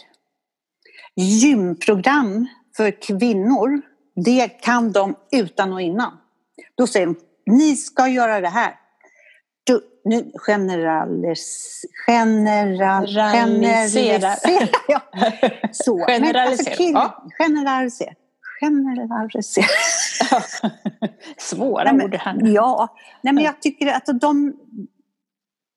gymprogram 1.16 2.48
för 2.76 3.02
kvinnor, 3.02 3.80
det 4.24 4.48
kan 4.48 4.92
de 4.92 5.14
utan 5.30 5.72
och 5.72 5.80
innan. 5.80 6.12
Då 6.74 6.86
säger 6.86 7.06
de, 7.06 7.16
ni 7.48 7.76
ska 7.76 8.08
göra 8.08 8.40
det 8.40 8.48
här. 8.48 8.74
Du, 9.64 9.80
nu 10.04 10.32
generalis, 10.34 11.84
general, 12.06 13.06
generalisera. 13.06 14.36
ja. 14.88 15.00
Så. 15.72 16.06
Generalisera. 16.06 16.98
Alltså, 16.98 17.22
generalisera. 17.38 18.14
Generalisera. 18.60 19.66
Svåra 21.38 21.92
nej, 21.92 22.04
ord 22.04 22.14
här. 22.14 22.40
Ja, 22.44 22.96
nej, 23.22 23.34
men 23.34 23.44
jag 23.44 23.62
tycker 23.62 23.86
att 23.86 24.20
de... 24.20 24.56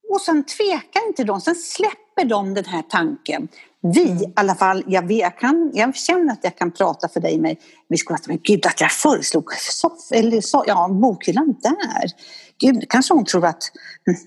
Och 0.10 0.22
sen 0.22 0.44
tvekar 0.44 1.08
inte 1.08 1.24
de, 1.24 1.42
sen 1.42 1.56
släpper 1.56 2.26
de 2.26 2.54
den 2.54 2.66
här 2.66 2.82
tanken. 2.82 3.48
Vi, 3.82 4.10
mm. 4.10 4.24
i 4.24 4.34
alla 4.36 4.56
fall, 4.56 4.84
jag, 4.88 5.08
vet, 5.08 5.18
jag, 5.18 5.38
kan, 5.38 5.72
jag 5.74 5.96
känner 5.96 6.34
att 6.34 6.44
jag 6.44 6.58
kan 6.58 6.72
prata 6.72 7.08
för 7.08 7.20
dig 7.20 7.40
med, 7.40 7.58
med 7.88 8.00
skolan. 8.00 8.20
Men 8.28 8.40
gud, 8.44 8.66
att 8.66 8.82
jag 8.82 8.92
föreslog 8.92 9.54
soff, 9.54 10.12
eller 10.12 10.42
så, 10.42 10.64
ja, 10.68 10.88
bokhyllan 10.88 11.56
där. 11.62 12.12
Gud, 12.60 12.90
kanske 12.90 13.14
hon 13.14 13.26
tror 13.26 13.46
att 13.46 13.64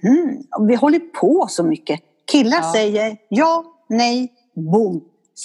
mm, 0.02 0.42
vi 0.68 0.74
håller 0.74 0.98
på 0.98 1.46
så 1.48 1.64
mycket. 1.64 2.00
Killar 2.30 2.58
ja. 2.62 2.72
säger 2.72 3.16
ja, 3.28 3.64
nej, 3.88 4.32
boom. 4.54 5.04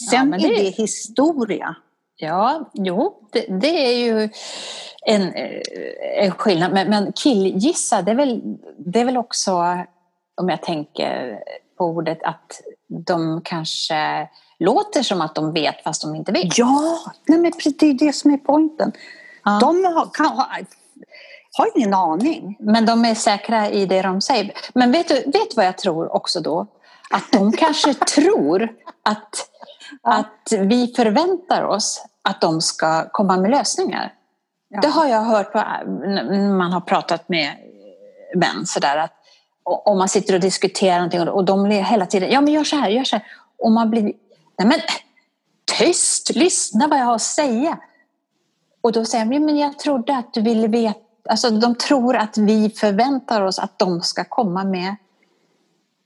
Sen 0.09 0.31
ja, 0.31 0.37
det... 0.37 0.55
är 0.55 0.63
det 0.63 0.69
historia. 0.69 1.75
Ja, 2.15 2.71
jo, 2.73 3.29
det, 3.31 3.59
det 3.61 3.85
är 3.85 3.97
ju 3.97 4.29
en, 5.05 5.33
en 6.17 6.31
skillnad. 6.31 6.73
Men, 6.73 6.89
men 6.89 7.13
killgissa, 7.13 8.01
det 8.01 8.11
är, 8.11 8.15
väl, 8.15 8.41
det 8.77 8.99
är 8.99 9.05
väl 9.05 9.17
också, 9.17 9.51
om 10.41 10.49
jag 10.49 10.61
tänker 10.61 11.39
på 11.77 11.85
ordet, 11.85 12.23
att 12.23 12.61
de 12.89 13.41
kanske 13.43 14.29
låter 14.59 15.03
som 15.03 15.21
att 15.21 15.35
de 15.35 15.53
vet 15.53 15.83
fast 15.83 16.01
de 16.01 16.15
inte 16.15 16.31
vet. 16.31 16.57
Ja, 16.57 16.99
nej 17.25 17.39
men 17.39 17.51
det 17.79 17.85
är 17.85 17.93
det 17.93 18.13
som 18.13 18.33
är 18.33 18.37
poängen. 18.37 18.91
Ja. 19.43 19.57
De 19.61 19.85
har, 19.85 20.09
kan, 20.13 20.25
har, 20.25 20.65
har 21.57 21.69
ingen 21.75 21.93
aning. 21.93 22.57
Men 22.59 22.85
de 22.85 23.05
är 23.05 23.15
säkra 23.15 23.69
i 23.69 23.85
det 23.85 24.01
de 24.01 24.21
säger. 24.21 24.51
Men 24.73 24.91
vet 24.91 25.07
du 25.07 25.15
vet 25.15 25.55
vad 25.55 25.65
jag 25.65 25.77
tror 25.77 26.15
också 26.15 26.39
då? 26.39 26.67
Att 27.09 27.31
de 27.31 27.51
kanske 27.51 27.93
tror 28.15 28.69
att, 29.03 29.49
att 30.01 30.53
vi 30.59 30.93
förväntar 30.95 31.63
oss 31.63 32.05
att 32.21 32.41
de 32.41 32.61
ska 32.61 33.09
komma 33.09 33.37
med 33.37 33.51
lösningar. 33.51 34.13
Ja. 34.69 34.81
Det 34.81 34.87
har 34.87 35.07
jag 35.07 35.21
hört 35.21 35.51
på, 35.51 35.57
när 35.87 36.57
man 36.57 36.73
har 36.73 36.81
pratat 36.81 37.29
med 37.29 37.55
män 38.35 38.65
sådär 38.65 38.97
att 38.97 39.18
om 39.69 39.97
man 39.97 40.09
sitter 40.09 40.33
och 40.33 40.39
diskuterar 40.39 40.95
någonting 40.95 41.29
och 41.29 41.45
de 41.45 41.65
hela 41.65 42.05
tiden, 42.05 42.31
ja 42.31 42.41
men 42.41 42.53
gör 42.53 42.63
så 42.63 42.75
här, 42.75 42.89
gör 42.89 43.03
så 43.03 43.15
här. 43.15 43.25
Och 43.57 43.71
man 43.71 43.89
blir, 43.89 44.03
nej 44.03 44.67
men 44.67 44.79
tyst, 45.77 46.35
lyssna 46.35 46.87
vad 46.87 46.99
jag 46.99 47.05
har 47.05 47.15
att 47.15 47.21
säga. 47.21 47.77
Och 48.81 48.91
då 48.91 49.05
säger 49.05 49.25
de, 49.25 49.39
men 49.39 49.57
jag 49.57 49.79
trodde 49.79 50.17
att 50.17 50.33
du 50.33 50.41
ville 50.41 50.67
veta, 50.67 50.99
alltså 51.29 51.49
de 51.49 51.75
tror 51.75 52.15
att 52.15 52.37
vi 52.37 52.69
förväntar 52.69 53.41
oss 53.41 53.59
att 53.59 53.79
de 53.79 54.01
ska 54.01 54.23
komma 54.23 54.63
med 54.63 54.95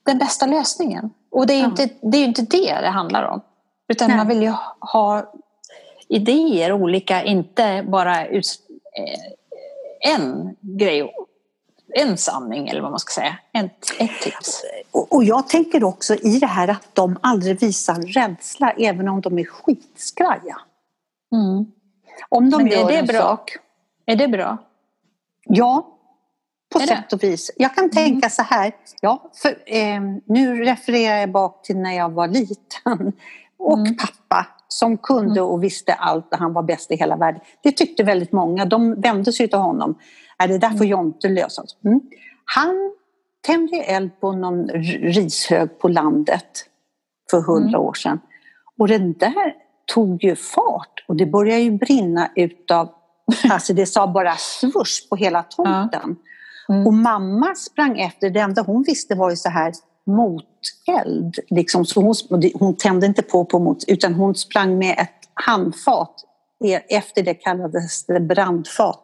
den 0.05 0.17
bästa 0.17 0.45
lösningen. 0.45 1.09
Och 1.31 1.47
det 1.47 1.53
är 1.53 1.57
ju 1.57 1.63
ja. 1.63 1.69
inte, 1.69 1.89
det, 2.01 2.17
är 2.17 2.25
inte 2.25 2.41
det 2.41 2.81
det 2.81 2.89
handlar 2.89 3.23
om. 3.23 3.41
Utan 3.87 4.07
nej. 4.07 4.17
man 4.17 4.27
vill 4.27 4.41
ju 4.41 4.53
ha 4.79 5.33
idéer, 6.07 6.71
olika, 6.71 7.23
inte 7.23 7.85
bara 7.87 8.27
ut, 8.27 8.45
eh, 8.97 10.13
en 10.13 10.55
grej 10.61 11.13
en 11.95 12.17
sanning 12.17 12.67
eller 12.67 12.81
vad 12.81 12.91
man 12.91 12.99
ska 12.99 13.21
säga. 13.21 13.37
Ett, 13.53 13.85
ett 13.99 14.21
tips. 14.21 14.63
Och, 14.91 15.13
och 15.15 15.23
jag 15.23 15.47
tänker 15.47 15.83
också 15.83 16.15
i 16.15 16.39
det 16.39 16.47
här 16.47 16.67
att 16.67 16.95
de 16.95 17.17
aldrig 17.21 17.59
visar 17.59 17.95
rädsla 17.95 18.71
även 18.71 19.07
om 19.07 19.21
de 19.21 19.39
är 19.39 19.43
skitskraja. 19.43 20.57
Mm. 21.33 21.65
Om 22.29 22.49
de 22.49 22.63
Men 22.63 22.71
gör 22.71 22.83
är 22.83 22.87
det 22.87 22.97
en 22.97 23.05
bra? 23.05 23.21
sak. 23.21 23.57
Är 24.05 24.15
det 24.15 24.27
bra? 24.27 24.57
Ja, 25.45 25.87
på 26.73 26.79
är 26.79 26.87
sätt 26.87 27.09
det? 27.09 27.15
och 27.15 27.23
vis. 27.23 27.51
Jag 27.55 27.75
kan 27.75 27.89
tänka 27.89 28.25
mm. 28.25 28.29
så 28.29 28.43
här, 28.43 28.71
ja, 29.01 29.31
för, 29.41 29.57
eh, 29.65 30.01
nu 30.25 30.63
refererar 30.63 31.17
jag 31.17 31.31
bak 31.31 31.63
till 31.63 31.77
när 31.77 31.93
jag 31.93 32.09
var 32.09 32.27
liten 32.27 33.13
och 33.59 33.77
mm. 33.77 33.97
pappa 33.97 34.47
som 34.67 34.97
kunde 34.97 35.39
mm. 35.39 35.51
och 35.51 35.63
visste 35.63 35.93
allt 35.93 36.31
och 36.31 36.37
han 36.37 36.53
var 36.53 36.63
bäst 36.63 36.91
i 36.91 36.95
hela 36.95 37.15
världen. 37.15 37.41
Det 37.63 37.71
tyckte 37.71 38.03
väldigt 38.03 38.31
många. 38.31 38.65
De 38.65 39.01
vände 39.01 39.33
sig 39.33 39.47
till 39.47 39.59
honom. 39.59 39.95
Är 40.43 40.47
det 40.47 40.57
där 40.57 40.69
får 40.69 40.75
mm. 40.75 40.87
Jonte 40.87 41.29
lösa. 41.29 41.63
Mm. 41.85 42.01
Han 42.45 42.91
tände 43.41 43.77
eld 43.77 44.19
på 44.19 44.31
någon 44.31 44.69
rishög 44.69 45.79
på 45.79 45.87
landet 45.87 46.65
för 47.31 47.41
hundra 47.41 47.77
mm. 47.77 47.81
år 47.81 47.93
sedan. 47.93 48.19
Och 48.77 48.87
den 48.87 49.13
där 49.13 49.53
tog 49.93 50.23
ju 50.23 50.35
fart 50.35 51.05
och 51.07 51.15
det 51.15 51.25
började 51.25 51.61
ju 51.61 51.71
brinna 51.71 52.29
utav, 52.35 52.89
alltså 53.49 53.73
det 53.73 53.85
sa 53.85 54.07
bara 54.07 54.35
svush 54.37 55.09
på 55.09 55.15
hela 55.15 55.43
tomten. 55.43 56.15
Mm. 56.69 56.87
Och 56.87 56.93
mamma 56.93 57.55
sprang 57.55 57.99
efter, 57.99 58.29
det 58.29 58.39
enda 58.39 58.61
hon 58.61 58.83
visste 58.83 59.15
var 59.15 59.29
ju 59.29 59.35
så 59.35 59.49
här 59.49 59.73
moteld. 60.05 61.39
Liksom. 61.49 61.85
Så 61.85 62.01
hon, 62.01 62.15
hon 62.53 62.75
tände 62.75 63.05
inte 63.05 63.21
på 63.21 63.45
på 63.45 63.59
mot, 63.59 63.83
utan 63.87 64.13
hon 64.13 64.35
sprang 64.35 64.77
med 64.77 64.95
ett 64.99 65.29
handfat. 65.33 66.15
Efter 66.89 67.23
det 67.23 67.33
kallades 67.33 68.05
det 68.05 68.19
brandfat. 68.19 69.01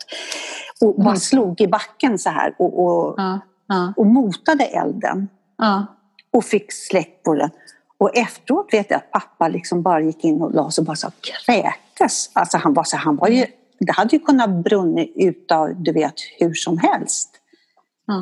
Och 0.81 0.95
bara 0.95 1.09
mm. 1.09 1.17
slog 1.17 1.61
i 1.61 1.67
backen 1.67 2.19
så 2.19 2.29
här 2.29 2.55
och, 2.57 2.85
och, 2.85 3.13
ja, 3.17 3.39
ja. 3.67 3.93
och 3.97 4.05
motade 4.05 4.63
elden. 4.63 5.29
Ja. 5.57 5.85
Och 6.31 6.45
fick 6.45 6.71
släck 6.71 7.23
på 7.23 7.35
den. 7.35 7.49
Och 7.97 8.17
efteråt 8.17 8.73
vet 8.73 8.91
jag 8.91 8.97
att 8.97 9.11
pappa 9.11 9.47
liksom 9.47 9.81
bara 9.81 10.01
gick 10.01 10.23
in 10.23 10.41
och 10.41 10.53
la 10.53 10.71
sig 10.71 10.81
och 10.81 10.85
bara 10.85 10.95
så 10.95 11.11
kräktes. 11.45 12.29
Alltså 12.33 12.57
han 12.57 12.73
var 12.73 12.83
så, 12.83 12.97
han 12.97 13.15
var 13.15 13.27
ju, 13.27 13.45
det 13.79 13.91
hade 13.91 14.15
ju 14.15 14.19
kunnat 14.19 14.49
brunna 14.49 15.03
ut 15.15 15.51
av, 15.51 15.75
du 15.75 15.91
vet, 15.91 16.15
hur 16.39 16.53
som 16.53 16.77
helst. 16.77 17.29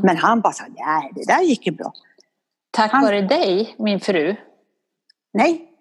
Men 0.03 0.17
han 0.17 0.41
bara 0.41 0.53
sa, 0.53 0.63
nej 0.69 1.11
det 1.15 1.23
där 1.27 1.41
gick 1.41 1.67
ju 1.67 1.71
bra. 1.71 1.93
Tack 2.71 2.91
han... 2.91 3.03
vare 3.03 3.21
dig, 3.21 3.75
min 3.77 3.99
fru? 3.99 4.35
Nej. 5.33 5.71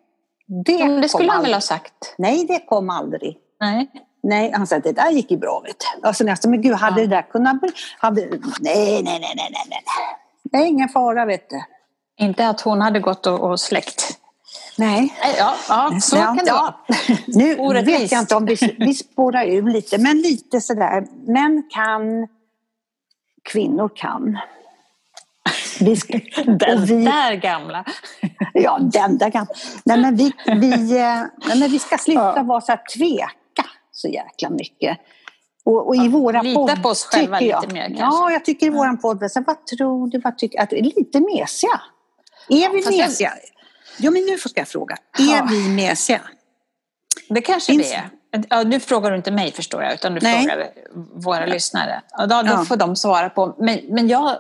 Det, 0.65 0.83
mm, 0.83 1.01
det 1.01 1.09
skulle 1.09 1.33
han 1.33 1.43
väl 1.43 1.55
ha 1.55 1.61
sagt? 1.61 2.15
Nej, 2.19 2.47
det 2.47 2.59
kom 2.67 2.91
aldrig. 2.91 3.39
Nej. 3.61 3.91
Nej, 4.27 4.53
han 4.55 4.67
sa 4.67 4.77
att 4.77 4.85
det 4.85 4.93
där 4.93 5.11
gick 5.11 5.31
ju 5.31 5.37
bra. 5.37 5.61
Vet 5.65 5.77
du. 5.79 6.09
Och 6.09 6.17
så 6.17 6.25
nästan, 6.25 6.51
men 6.51 6.63
gud, 6.63 6.75
hade 6.75 7.01
ja. 7.01 7.07
det 7.07 7.17
där 7.17 7.23
kunnat... 7.23 7.57
Hade, 7.99 8.21
nej, 8.21 9.03
nej, 9.03 9.03
nej, 9.03 9.21
nej, 9.21 9.49
nej, 9.53 9.65
nej. 9.71 9.83
Det 10.43 10.57
är 10.57 10.67
ingen 10.67 10.89
fara, 10.89 11.25
vet 11.25 11.51
du. 11.51 11.63
Inte 12.19 12.49
att 12.49 12.61
hon 12.61 12.81
hade 12.81 13.01
gått 13.01 13.27
och, 13.27 13.51
och 13.51 13.61
släckt? 13.61 14.19
Nej. 14.79 15.15
Ja, 15.39 15.55
ja 15.69 16.01
så 16.01 16.17
kan 16.17 16.37
det 16.37 16.53
vara. 16.53 16.75
Nu 17.27 17.59
Orättvist. 17.59 18.01
vet 18.01 18.13
jag 18.13 18.21
inte 18.21 18.37
om 18.37 18.47
vi, 18.47 18.77
vi 18.79 18.95
spårar 18.95 19.47
ur 19.47 19.71
lite, 19.71 19.99
men 19.99 20.17
lite 20.17 20.61
sådär. 20.61 21.07
Män 21.27 21.63
kan, 21.71 22.29
kvinnor 23.43 23.91
kan. 23.95 24.39
Vi 25.81 25.97
ska, 25.97 26.13
den 26.45 26.85
vi, 26.85 27.05
där 27.05 27.35
gamla. 27.35 27.85
Ja, 28.55 28.79
den 28.81 29.19
där 29.19 29.31
gamla. 29.31 29.55
Nej, 29.85 30.01
men 30.01 30.17
vi, 30.17 30.33
vi, 30.47 30.99
eh, 30.99 31.23
nej, 31.47 31.59
men 31.59 31.71
vi 31.71 31.79
ska 31.79 31.99
sluta 31.99 32.33
ja. 32.37 32.43
vara 32.43 32.61
så 32.61 32.73
här 32.73 32.81
tveka 32.97 33.31
så 33.97 34.09
jäkla 34.09 34.51
mycket. 34.51 34.99
Och, 35.65 35.89
och 35.89 35.97
i 35.97 35.99
ja, 35.99 36.09
våra 36.09 36.43
Lita 36.43 36.61
podd, 36.61 36.83
på 36.83 36.89
oss 36.89 37.05
själva 37.05 37.43
jag, 37.43 37.63
lite 37.63 37.75
mer 37.75 37.87
kanske. 37.87 38.05
Ja, 38.05 38.31
jag 38.31 38.45
tycker 38.45 38.67
i 38.67 38.71
våran 38.71 38.99
podd, 38.99 39.31
så 39.31 39.43
vad 39.47 39.67
tror 39.67 40.09
du, 40.09 40.19
vad 40.19 40.39
tycker 40.39 40.61
att 40.61 40.73
Lite 40.73 41.21
mesiga. 41.21 41.81
Är 42.49 42.57
ja, 42.57 42.71
vi 42.73 42.77
mesiga? 42.77 43.09
Jag... 43.19 43.39
Ja, 43.99 44.11
men 44.11 44.23
nu 44.23 44.39
ska 44.39 44.61
jag 44.61 44.69
fråga. 44.69 44.97
Är 45.19 45.49
vi 45.49 45.69
mesiga? 45.69 46.21
Det 47.29 47.41
kanske 47.41 47.73
Finns... 47.73 47.91
det 47.91 47.95
är. 47.95 48.11
Ja, 48.49 48.63
nu 48.63 48.81
frågar 48.81 49.11
du 49.11 49.17
inte 49.17 49.31
mig 49.31 49.53
förstår 49.53 49.83
jag, 49.83 49.95
utan 49.95 50.15
du 50.15 50.21
Nej. 50.23 50.41
frågar 50.41 50.69
våra 51.15 51.41
ja. 51.41 51.53
lyssnare. 51.53 52.03
Ja, 52.11 52.27
då, 52.27 52.43
då 52.43 52.65
får 52.65 52.77
de 52.77 52.97
svara 52.97 53.31
på. 53.31 53.57
Men, 53.59 53.81
men 53.89 54.09
jag 54.09 54.37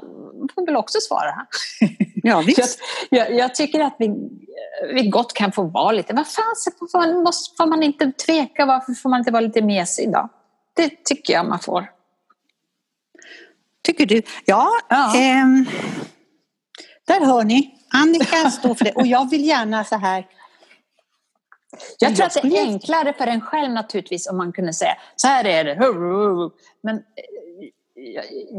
får 0.54 0.66
väl 0.66 0.76
också 0.76 0.98
svara. 1.00 1.46
Ja, 2.14 2.40
visst. 2.46 2.78
Jag, 3.10 3.30
jag, 3.30 3.38
jag, 3.38 3.54
tycker 3.54 3.80
att 3.80 3.96
vi, 3.98 4.10
vi 4.94 5.08
gott 5.08 5.32
kan 5.32 5.52
få 5.52 5.62
vara 5.62 5.92
lite, 5.92 6.14
vad 6.14 6.26
fan 6.26 6.54
får 6.92 6.98
man, 6.98 7.22
måste, 7.22 7.56
får 7.56 7.66
man 7.66 7.82
inte 7.82 8.12
tveka, 8.12 8.66
varför 8.66 8.92
får 8.92 9.10
man 9.10 9.18
inte 9.18 9.30
vara 9.30 9.40
lite 9.40 9.62
mesig 9.62 10.12
då? 10.12 10.28
Det 10.74 11.04
tycker 11.04 11.32
jag 11.32 11.46
man 11.46 11.58
får. 11.58 11.90
Tycker 13.82 14.06
du? 14.06 14.22
Ja, 14.44 14.70
ja. 14.88 15.16
Eh, 15.16 15.46
där 17.06 17.26
hör 17.26 17.44
ni. 17.44 17.72
Annika 17.92 18.50
står 18.50 18.74
för 18.74 18.84
det 18.84 18.92
och 18.92 19.06
jag 19.06 19.30
vill 19.30 19.44
gärna 19.44 19.84
så 19.84 19.96
här 19.96 20.26
jag 21.98 22.16
tror 22.16 22.26
att 22.26 22.38
det 22.42 22.58
är 22.58 22.62
enklare 22.62 23.12
för 23.12 23.26
en 23.26 23.40
själv 23.40 23.72
naturligtvis 23.72 24.28
om 24.28 24.36
man 24.36 24.52
kunde 24.52 24.72
säga 24.72 24.96
så 25.16 25.28
här 25.28 25.44
är 25.44 25.64
det. 25.64 25.76
Men 26.82 27.02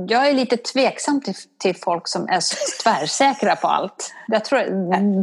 jag 0.07 0.27
är 0.27 0.33
lite 0.33 0.57
tveksam 0.57 1.21
till, 1.21 1.33
till 1.59 1.75
folk 1.75 2.07
som 2.07 2.27
är 2.27 2.41
tvärsäkra 2.83 3.55
på 3.55 3.67
allt. 3.67 4.13
Jag 4.27 4.45
tror, 4.45 4.59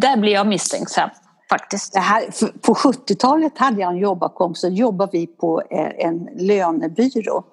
där 0.01 0.17
blir 0.17 0.33
jag 0.33 0.47
misstänksam 0.47 1.11
faktiskt. 1.51 1.97
Här, 1.97 2.25
på 2.61 2.75
70-talet 2.75 3.59
hade 3.59 3.81
jag 3.81 3.93
en 3.93 3.99
jobbarkompis 3.99 4.61
så 4.61 4.69
jobbade 4.69 5.11
vi 5.13 5.27
på 5.27 5.63
eh, 5.71 6.07
en 6.07 6.29
lönebyrå. 6.37 7.45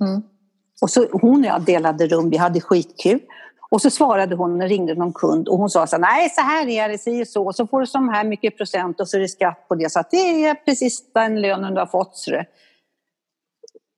Mm. 0.00 0.22
Och 0.82 0.90
så, 0.90 1.06
hon 1.12 1.40
och 1.40 1.46
jag 1.46 1.62
delade 1.62 2.06
rum, 2.06 2.30
vi 2.30 2.36
hade 2.36 2.60
skitkul. 2.60 3.20
Och 3.70 3.82
så 3.82 3.90
svarade 3.90 4.36
hon, 4.36 4.58
när 4.58 4.68
ringde 4.68 4.94
någon 4.94 5.12
kund 5.12 5.48
och 5.48 5.58
hon 5.58 5.70
sa 5.70 5.86
så 5.86 5.96
här, 5.96 6.00
nej 6.00 6.30
så 6.30 6.40
här 6.40 6.68
är 6.68 6.88
det, 6.88 6.98
si 6.98 7.26
så, 7.26 7.52
så 7.52 7.66
får 7.66 7.80
du 7.80 7.86
så 7.86 7.98
här 7.98 8.24
mycket 8.24 8.56
procent 8.56 9.00
och 9.00 9.08
så 9.08 9.16
är 9.16 9.20
det 9.20 9.28
skatt 9.28 9.68
på 9.68 9.74
det. 9.74 9.92
Så 9.92 10.00
att 10.00 10.10
det 10.10 10.44
är 10.44 10.54
precis 10.54 11.12
den 11.12 11.40
lönen 11.40 11.74
du 11.74 11.80
har 11.80 11.86
fått. 11.86 12.16
Så. 12.16 12.42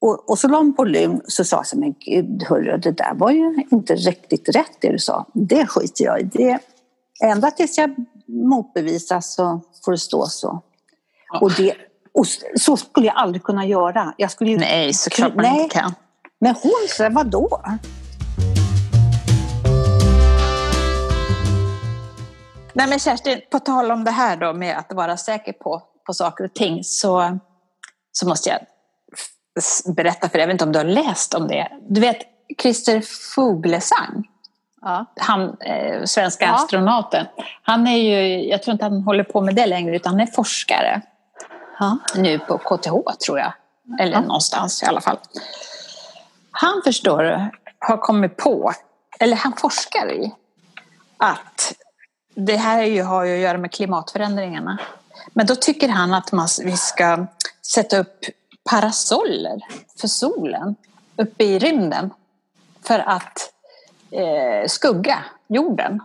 Och, 0.01 0.31
och 0.31 0.39
så 0.39 0.49
la 0.49 0.59
hon 0.59 0.75
på 0.75 0.85
lum 0.85 1.21
så 1.25 1.45
sa 1.45 1.63
jag 1.73 1.81
men 1.81 1.95
gud 1.99 2.43
hörru, 2.43 2.79
det 2.79 2.91
där 2.91 3.15
var 3.15 3.31
ju 3.31 3.65
inte 3.71 3.95
riktigt 3.95 4.49
rätt 4.49 4.81
det 4.81 4.93
du 4.93 4.99
sa. 4.99 5.27
Det 5.35 5.67
skiter 5.67 6.05
jag 6.05 6.21
i. 6.21 6.25
Det, 6.25 6.59
ända 7.25 7.51
tills 7.51 7.79
jag 7.79 7.95
motbevisas 8.27 9.35
så 9.35 9.61
får 9.85 9.93
det 9.93 9.99
stå 9.99 10.27
så. 10.27 10.63
Ja. 11.33 11.39
Och, 11.41 11.53
det, 11.53 11.75
och 12.15 12.27
så 12.61 12.77
skulle 12.77 13.07
jag 13.07 13.17
aldrig 13.17 13.43
kunna 13.43 13.67
göra. 13.67 14.15
Jag 14.17 14.31
skulle 14.31 14.51
ju, 14.51 14.59
nej, 14.59 14.93
såklart 14.93 15.35
man 15.35 15.45
nej. 15.45 15.63
inte 15.63 15.75
kan. 15.75 15.95
Men 16.41 16.55
hon 16.55 16.87
sa, 16.89 17.09
vadå? 17.09 17.63
Nej 22.73 22.89
men 22.89 22.99
Kerstin, 22.99 23.41
på 23.51 23.59
tal 23.59 23.91
om 23.91 24.05
det 24.05 24.11
här 24.11 24.37
då 24.37 24.53
med 24.53 24.79
att 24.79 24.93
vara 24.93 25.17
säker 25.17 25.53
på, 25.53 25.83
på 26.07 26.15
saker 26.15 26.45
och 26.45 26.55
ting 26.55 26.85
så, 26.85 27.39
så 28.13 28.29
måste 28.29 28.49
jag 28.49 28.59
berätta 29.87 30.29
för 30.29 30.39
dig, 30.39 30.43
jag 30.43 30.47
vet 30.47 30.55
inte 30.55 30.65
om 30.65 30.73
du 30.73 30.79
har 30.79 30.85
läst 30.85 31.35
om 31.35 31.49
det. 31.49 31.69
Du 31.89 32.01
vet 32.01 32.19
Christer 32.63 33.01
Fuglesang, 33.35 34.29
ja. 34.81 35.05
han, 35.17 35.57
eh, 35.61 36.05
svenska 36.05 36.45
ja. 36.45 36.55
astronauten. 36.55 37.27
Han 37.63 37.87
är 37.87 37.97
ju, 37.97 38.49
jag 38.49 38.63
tror 38.63 38.73
inte 38.73 38.85
han 38.85 39.03
håller 39.03 39.25
på 39.25 39.41
med 39.41 39.55
det 39.55 39.67
längre 39.67 39.97
utan 39.97 40.13
han 40.13 40.21
är 40.21 40.27
forskare. 40.27 41.03
Ja. 41.79 41.99
Nu 42.15 42.39
på 42.39 42.59
KTH 42.59 43.17
tror 43.27 43.39
jag, 43.39 43.53
eller 44.01 44.21
någonstans 44.21 44.83
i 44.83 44.87
alla 44.87 45.01
fall. 45.01 45.19
Han 46.51 46.83
förstår 46.85 47.23
du, 47.23 47.51
har 47.79 47.97
kommit 47.97 48.37
på, 48.37 48.73
eller 49.21 49.37
han 49.37 49.53
forskar 49.53 50.13
i, 50.13 50.35
att 51.17 51.75
det 52.35 52.57
här 52.57 52.83
ju, 52.83 53.03
har 53.03 53.25
ju 53.25 53.35
att 53.35 53.41
göra 53.41 53.59
med 53.59 53.73
klimatförändringarna. 53.73 54.79
Men 55.33 55.47
då 55.47 55.55
tycker 55.55 55.89
han 55.89 56.15
att 56.15 56.33
man, 56.33 56.49
vi 56.65 56.77
ska 56.77 57.27
sätta 57.73 57.99
upp 57.99 58.19
parasoller 58.71 59.61
för 60.01 60.09
solen 60.09 60.75
uppe 61.17 61.45
i 61.45 61.59
rymden 61.59 62.11
för 62.83 62.99
att 62.99 63.53
eh, 64.11 64.69
skugga 64.69 65.25
jorden. 65.49 66.01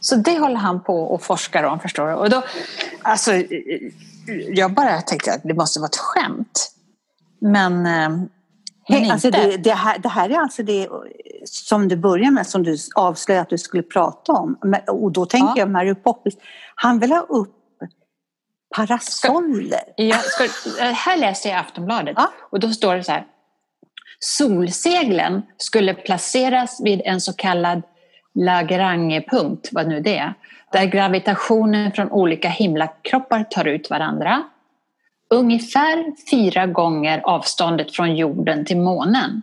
Så 0.00 0.16
det 0.16 0.38
håller 0.38 0.56
han 0.56 0.82
på 0.82 1.02
och 1.02 1.22
forskar 1.22 1.64
om, 1.64 1.80
förstår 1.80 2.06
du. 2.06 2.14
Och 2.14 2.30
då, 2.30 2.42
alltså, 3.02 3.32
jag 4.48 4.72
bara 4.72 5.00
tänkte 5.00 5.32
att 5.32 5.42
det 5.42 5.54
måste 5.54 5.80
vara 5.80 5.88
ett 5.88 5.96
skämt. 5.96 6.72
Men, 7.38 7.86
eh, 7.86 8.08
men 8.88 8.98
hey, 8.98 9.10
alltså 9.10 9.30
det, 9.30 9.56
det, 9.56 9.74
här, 9.74 9.98
det 9.98 10.08
här 10.08 10.30
är 10.30 10.38
alltså 10.38 10.62
det 10.62 10.88
som 11.44 11.88
du 11.88 11.96
börjar 11.96 12.30
med, 12.30 12.46
som 12.46 12.62
du 12.62 12.76
avslöjade 12.94 13.42
att 13.42 13.50
du 13.50 13.58
skulle 13.58 13.82
prata 13.82 14.32
om. 14.32 14.56
Och 14.88 15.12
då 15.12 15.26
tänker 15.26 15.48
ja. 15.48 15.58
jag 15.58 15.70
Mary 15.70 15.94
Poppins, 15.94 16.34
han 16.74 16.98
vill 16.98 17.12
ha 17.12 17.20
upp 17.20 17.61
parasoller. 18.72 19.80
Ska, 19.92 20.02
ja, 20.02 20.16
ska, 20.16 20.84
här 20.84 21.16
läste 21.16 21.48
jag 21.48 21.58
Aftonbladet 21.58 22.14
ja. 22.16 22.32
och 22.50 22.60
då 22.60 22.70
står 22.70 22.96
det 22.96 23.04
så 23.04 23.12
här. 23.12 23.26
Solseglen 24.20 25.42
skulle 25.56 25.94
placeras 25.94 26.80
vid 26.84 27.02
en 27.04 27.20
så 27.20 27.32
kallad 27.32 27.82
Lagrangepunkt, 28.34 29.68
vad 29.72 29.88
nu 29.88 30.00
det 30.00 30.18
är, 30.18 30.34
där 30.72 30.84
gravitationen 30.84 31.92
från 31.92 32.10
olika 32.10 32.48
himlakroppar 32.48 33.44
tar 33.44 33.64
ut 33.64 33.90
varandra. 33.90 34.42
Ungefär 35.30 36.04
fyra 36.30 36.66
gånger 36.66 37.20
avståndet 37.24 37.96
från 37.96 38.16
jorden 38.16 38.64
till 38.64 38.76
månen. 38.76 39.42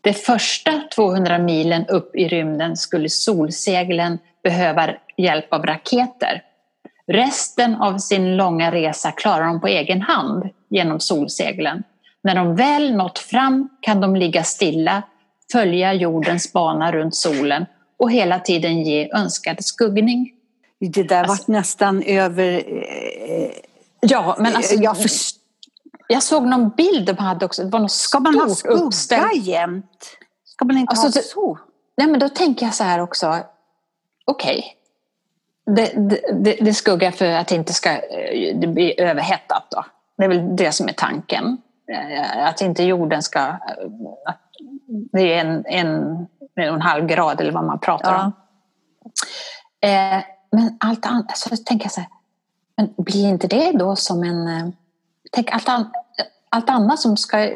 De 0.00 0.12
första 0.12 0.82
200 0.94 1.38
milen 1.38 1.86
upp 1.86 2.16
i 2.16 2.28
rymden 2.28 2.76
skulle 2.76 3.08
solseglen 3.08 4.18
behöva 4.42 4.90
hjälp 5.16 5.52
av 5.52 5.66
raketer. 5.66 6.42
Resten 7.12 7.74
av 7.74 7.98
sin 7.98 8.36
långa 8.36 8.72
resa 8.72 9.12
klarar 9.12 9.46
de 9.46 9.60
på 9.60 9.66
egen 9.66 10.02
hand 10.02 10.48
genom 10.68 11.00
solseglen. 11.00 11.82
När 12.22 12.34
de 12.34 12.56
väl 12.56 12.96
nått 12.96 13.18
fram 13.18 13.68
kan 13.80 14.00
de 14.00 14.16
ligga 14.16 14.44
stilla, 14.44 15.02
följa 15.52 15.92
jordens 15.94 16.52
bana 16.52 16.92
runt 16.92 17.14
solen 17.14 17.66
och 17.98 18.12
hela 18.12 18.38
tiden 18.38 18.82
ge 18.82 19.10
önskad 19.14 19.64
skuggning. 19.64 20.32
Det 20.80 21.02
där 21.02 21.24
alltså, 21.24 21.52
var 21.52 21.58
nästan 21.58 22.02
över... 22.02 22.52
Eh, 22.52 23.50
ja, 24.00 24.36
men 24.38 24.56
alltså, 24.56 24.74
jag, 24.74 25.02
först... 25.02 25.36
jag 26.08 26.22
såg 26.22 26.46
någon 26.46 26.70
bild 26.70 27.06
de 27.06 27.18
hade 27.18 27.44
också. 27.44 27.64
Det 27.64 27.70
var 27.70 27.80
något 27.80 27.90
Ska 27.90 28.20
man 28.20 28.34
ha 28.34 28.48
skugga 28.48 28.74
uppställt. 28.74 29.44
jämt? 29.44 30.16
Ska 30.44 30.64
man 30.64 30.78
inte 30.78 30.90
alltså, 30.90 31.18
ha 31.18 31.24
så? 31.24 31.58
Nej, 31.96 32.06
men 32.06 32.20
då 32.20 32.28
tänker 32.28 32.66
jag 32.66 32.74
så 32.74 32.84
här 32.84 33.00
också. 33.00 33.38
Okej, 34.24 34.58
okay 34.58 34.81
det, 35.66 35.92
det, 36.32 36.56
det 36.60 36.74
skuggar 36.74 37.10
för 37.10 37.26
att 37.26 37.48
det 37.48 37.54
inte 37.54 37.72
ska 37.72 37.90
eh, 37.90 38.56
det 38.56 38.66
bli 38.66 39.00
överhettat. 39.00 39.66
Då. 39.70 39.84
Det 40.16 40.24
är 40.24 40.28
väl 40.28 40.56
det 40.56 40.72
som 40.72 40.88
är 40.88 40.92
tanken. 40.92 41.58
Eh, 41.92 42.46
att 42.46 42.60
inte 42.60 42.82
jorden 42.82 43.22
ska... 43.22 43.38
Eh, 43.38 43.54
det 45.12 45.34
är 45.34 45.40
en, 45.40 45.66
en, 45.66 46.26
en 46.56 46.80
halv 46.80 47.06
grad 47.06 47.40
eller 47.40 47.52
vad 47.52 47.64
man 47.64 47.78
pratar 47.78 48.12
ja. 48.12 48.24
om. 48.24 48.32
men 50.52 50.76
allt 50.80 51.06
annat, 51.06 51.38
så 51.38 51.56
tänker 51.56 51.84
jag 51.84 51.92
så 51.92 52.00
här, 52.00 52.10
men 52.76 52.94
blir 52.96 53.28
inte 53.28 53.46
det 53.46 53.72
då 53.72 53.96
som 53.96 54.22
en... 54.22 54.72
Tänk 55.32 55.52
allt, 55.52 55.68
an, 55.68 55.90
allt 56.48 56.70
annat 56.70 57.00
som 57.00 57.16
ska 57.16 57.50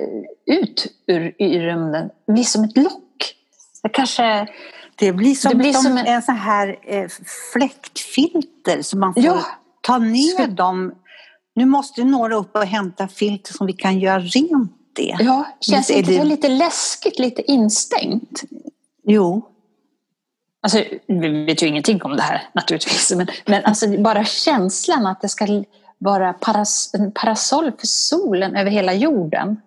ut 0.46 0.86
ur 1.06 1.42
i 1.42 1.58
rymden 1.58 2.10
blir 2.26 2.44
som 2.44 2.64
ett 2.64 2.76
lock. 2.76 3.34
Det 3.82 3.88
kanske 3.88 4.48
det 4.98 5.12
blir 5.12 5.34
som, 5.34 5.50
det 5.50 5.56
blir 5.56 5.72
som 5.72 5.98
en, 5.98 6.06
en 6.06 6.22
sån 6.22 6.36
här 6.36 6.78
eh, 6.82 7.08
fläktfilter 7.52 8.82
så 8.82 8.98
man 8.98 9.14
får 9.14 9.22
ja. 9.22 9.46
ta 9.80 9.98
ner 9.98 10.46
dem. 10.46 10.94
Nu 11.54 11.64
måste 11.64 12.04
några 12.04 12.36
upp 12.36 12.56
och 12.56 12.64
hämta 12.64 13.08
filter 13.08 13.52
som 13.52 13.66
vi 13.66 13.72
kan 13.72 13.98
göra 13.98 14.20
rent 14.20 14.72
det. 14.96 15.16
Ja, 15.18 15.46
känns 15.60 15.90
inte 15.90 16.10
det 16.10 16.24
lite 16.24 16.48
läskigt, 16.48 17.18
lite 17.18 17.42
instängt? 17.52 18.42
Jo. 19.04 19.48
Alltså, 20.62 20.84
vi 21.06 21.44
vet 21.44 21.62
ju 21.62 21.66
ingenting 21.66 22.02
om 22.02 22.16
det 22.16 22.22
här 22.22 22.48
naturligtvis, 22.54 23.12
men, 23.16 23.26
men 23.46 23.64
alltså, 23.64 23.98
bara 23.98 24.24
känslan 24.24 25.06
att 25.06 25.20
det 25.20 25.28
ska 25.28 25.64
vara 25.98 26.32
paras, 26.32 26.90
en 26.94 27.12
parasoll 27.12 27.72
för 27.78 27.86
solen 27.86 28.56
över 28.56 28.70
hela 28.70 28.94
jorden. 28.94 29.60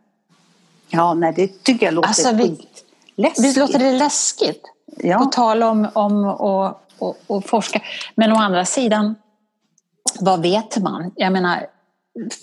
Ja, 0.89 1.13
nej, 1.13 1.33
det 1.35 1.63
tycker 1.63 1.85
jag 1.85 1.93
låter 1.93 2.07
alltså, 2.07 2.35
vi, 2.35 2.67
läskigt. 3.15 3.45
Visst 3.45 3.57
låter 3.57 3.79
det 3.79 3.91
läskigt? 3.91 4.61
Ja. 4.97 5.17
På 5.17 5.25
tal 5.25 5.63
om, 5.63 5.87
om 5.93 6.25
att 6.25 6.85
och, 6.99 7.17
och 7.27 7.45
forska. 7.45 7.81
Men 8.15 8.31
å 8.31 8.35
andra 8.35 8.65
sidan, 8.65 9.15
vad 10.19 10.41
vet 10.41 10.77
man? 10.77 11.11
Jag 11.15 11.33
menar, 11.33 11.65